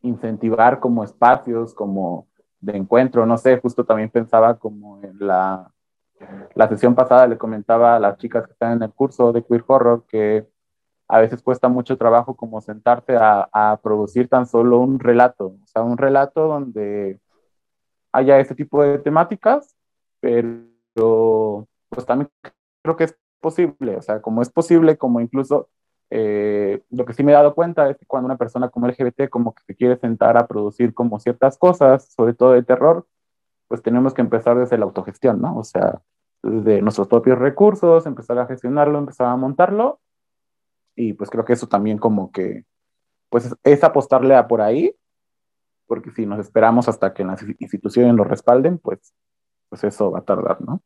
[0.00, 2.28] incentivar como espacios, como
[2.60, 5.70] de encuentro, no sé, justo también pensaba como en la,
[6.54, 9.64] la sesión pasada le comentaba a las chicas que están en el curso de queer
[9.66, 10.48] horror que
[11.08, 15.66] a veces cuesta mucho trabajo como sentarte a, a, producir tan solo un relato, o
[15.66, 17.20] sea, un relato donde
[18.12, 19.76] haya ese tipo de temáticas,
[20.20, 22.30] pero pues también
[22.82, 25.68] creo que es posible, o sea, como es posible, como incluso
[26.10, 29.28] eh, lo que sí me he dado cuenta es que cuando una persona como LGBT
[29.28, 33.06] como que se quiere sentar a producir como ciertas cosas, sobre todo de terror,
[33.68, 35.56] pues tenemos que empezar desde la autogestión, ¿no?
[35.58, 36.00] O sea,
[36.42, 40.00] desde nuestros propios recursos, empezar a gestionarlo, empezar a montarlo.
[40.96, 42.64] Y pues creo que eso también como que,
[43.28, 44.94] pues es apostarle a por ahí,
[45.86, 49.14] porque si nos esperamos hasta que las instituciones lo respalden, pues,
[49.68, 50.82] pues eso va a tardar, ¿no?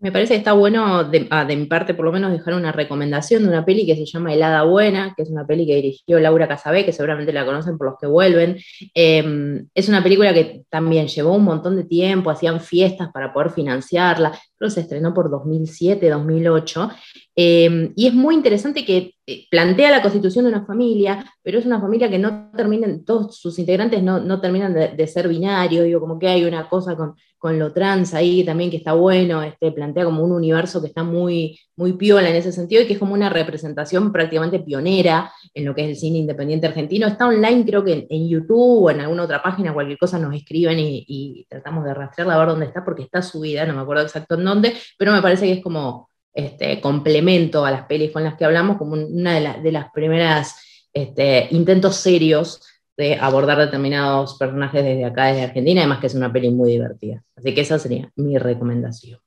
[0.00, 3.42] Me parece que está bueno, ah, de, mi parte por lo menos, dejar una recomendación
[3.42, 6.46] de una peli que se llama Helada Buena, que es una peli que dirigió Laura
[6.46, 8.58] Casabé, que seguramente la conocen por los que vuelven.
[8.94, 13.50] Em, es una película que también llevó un montón de tiempo, hacían fiestas para poder
[13.50, 16.90] financiarla, creo se estrenó por 2007, 2008,
[17.36, 21.66] em, y es muy interesante que eh, plantea la constitución de una familia, pero es
[21.66, 26.18] una familia que no terminan, todos sus integrantes no, terminan de, ser binarios, digo, como
[26.18, 27.14] que hay una cosa con,
[27.58, 31.60] lo trans ahí también que está bueno, este, plantea como un universo que está muy,
[31.76, 35.74] muy piola en ese sentido y que es como una representación prácticamente pionera en lo
[35.74, 37.06] que es el cine independiente argentino.
[37.06, 40.78] Está online creo que en, YouTube o en alguna otra página, cualquier cosa nos escriben
[40.80, 44.36] y, tratamos de rastrearla a ver dónde está porque está subida, no me acuerdo exacto
[44.48, 48.44] dónde, pero me parece que es como este, complemento a las pelis con las que
[48.44, 52.62] hablamos, como una de, de las primeras este, intentos serios
[52.96, 57.22] de abordar determinados personajes desde acá, desde Argentina, además que es una peli muy divertida.
[57.36, 59.20] Así que esa sería mi recomendación.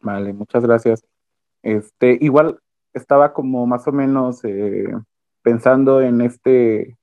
[0.00, 1.04] Vale, muchas gracias.
[1.62, 2.60] Este, igual
[2.94, 4.86] estaba como más o menos eh,
[5.42, 6.96] pensando en este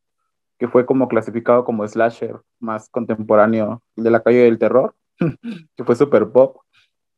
[0.57, 4.95] que fue como clasificado como slasher más contemporáneo de la calle del terror,
[5.75, 6.57] que fue super pop.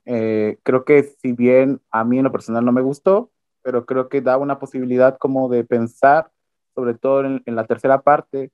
[0.05, 3.31] Eh, creo que si bien a mí en lo personal no me gustó,
[3.61, 6.31] pero creo que da una posibilidad como de pensar,
[6.73, 8.51] sobre todo en, la tercera parte,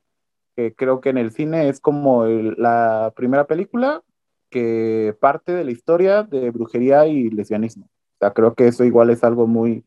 [0.56, 4.02] que creo que en el cine es como la primera película
[4.50, 7.86] que parte de la historia de brujería y lesbianismo.
[7.86, 9.84] O sea, creo que eso igual es algo muy,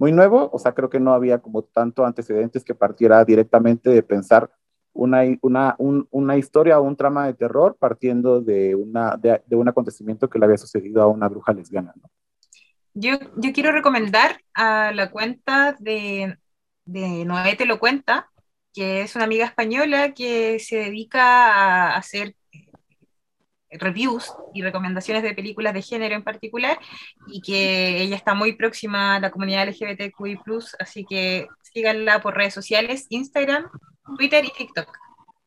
[0.00, 4.02] muy nuevo, o sea, creo que no había como tanto antecedentes que partiera directamente de
[4.02, 4.50] pensar
[4.94, 10.30] una, una, una historia o un trama de terror partiendo de, una, de, un acontecimiento
[10.30, 11.92] que le había sucedido a una bruja lesbiana.
[11.96, 12.10] ¿no?
[12.94, 16.38] Yo, yo quiero recomendar a la cuenta de,
[16.86, 18.30] de Noé Te lo cuenta,
[18.72, 22.34] que es una amiga española que se dedica a hacer
[23.72, 26.78] reviews y recomendaciones de películas de género en particular
[27.26, 30.38] y que ella está muy próxima a la comunidad LGBTQI+,
[30.78, 33.68] así que síganla por redes sociales, Instagram,
[34.16, 34.88] Twitter y TikTok.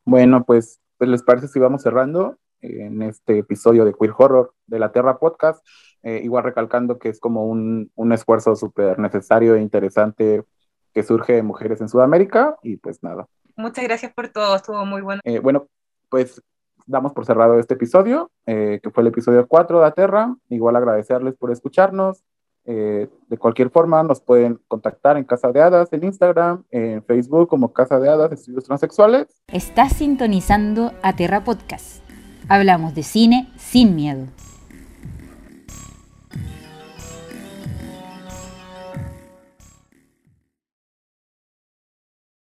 [0.04, 4.78] Bueno, pues, pues les parece si vamos cerrando en este episodio de Queer Horror de
[4.78, 5.64] la Terra Podcast,
[6.02, 10.44] eh, igual recalcando que es como un, un esfuerzo súper necesario e interesante
[10.92, 13.26] que surge de mujeres en Sudamérica y pues nada.
[13.56, 15.20] Muchas gracias por todo, estuvo muy bueno.
[15.24, 15.68] Eh, bueno,
[16.08, 16.42] pues
[16.86, 20.36] damos por cerrado este episodio, eh, que fue el episodio 4 de Aterra.
[20.48, 22.24] Igual agradecerles por escucharnos.
[22.66, 27.48] Eh, de cualquier forma, nos pueden contactar en Casa de Hadas, en Instagram, en Facebook
[27.48, 29.26] como Casa de Hadas, Estudios Transexuales.
[29.48, 32.02] Estás sintonizando Aterra Podcast.
[32.48, 34.26] Hablamos de cine sin miedo.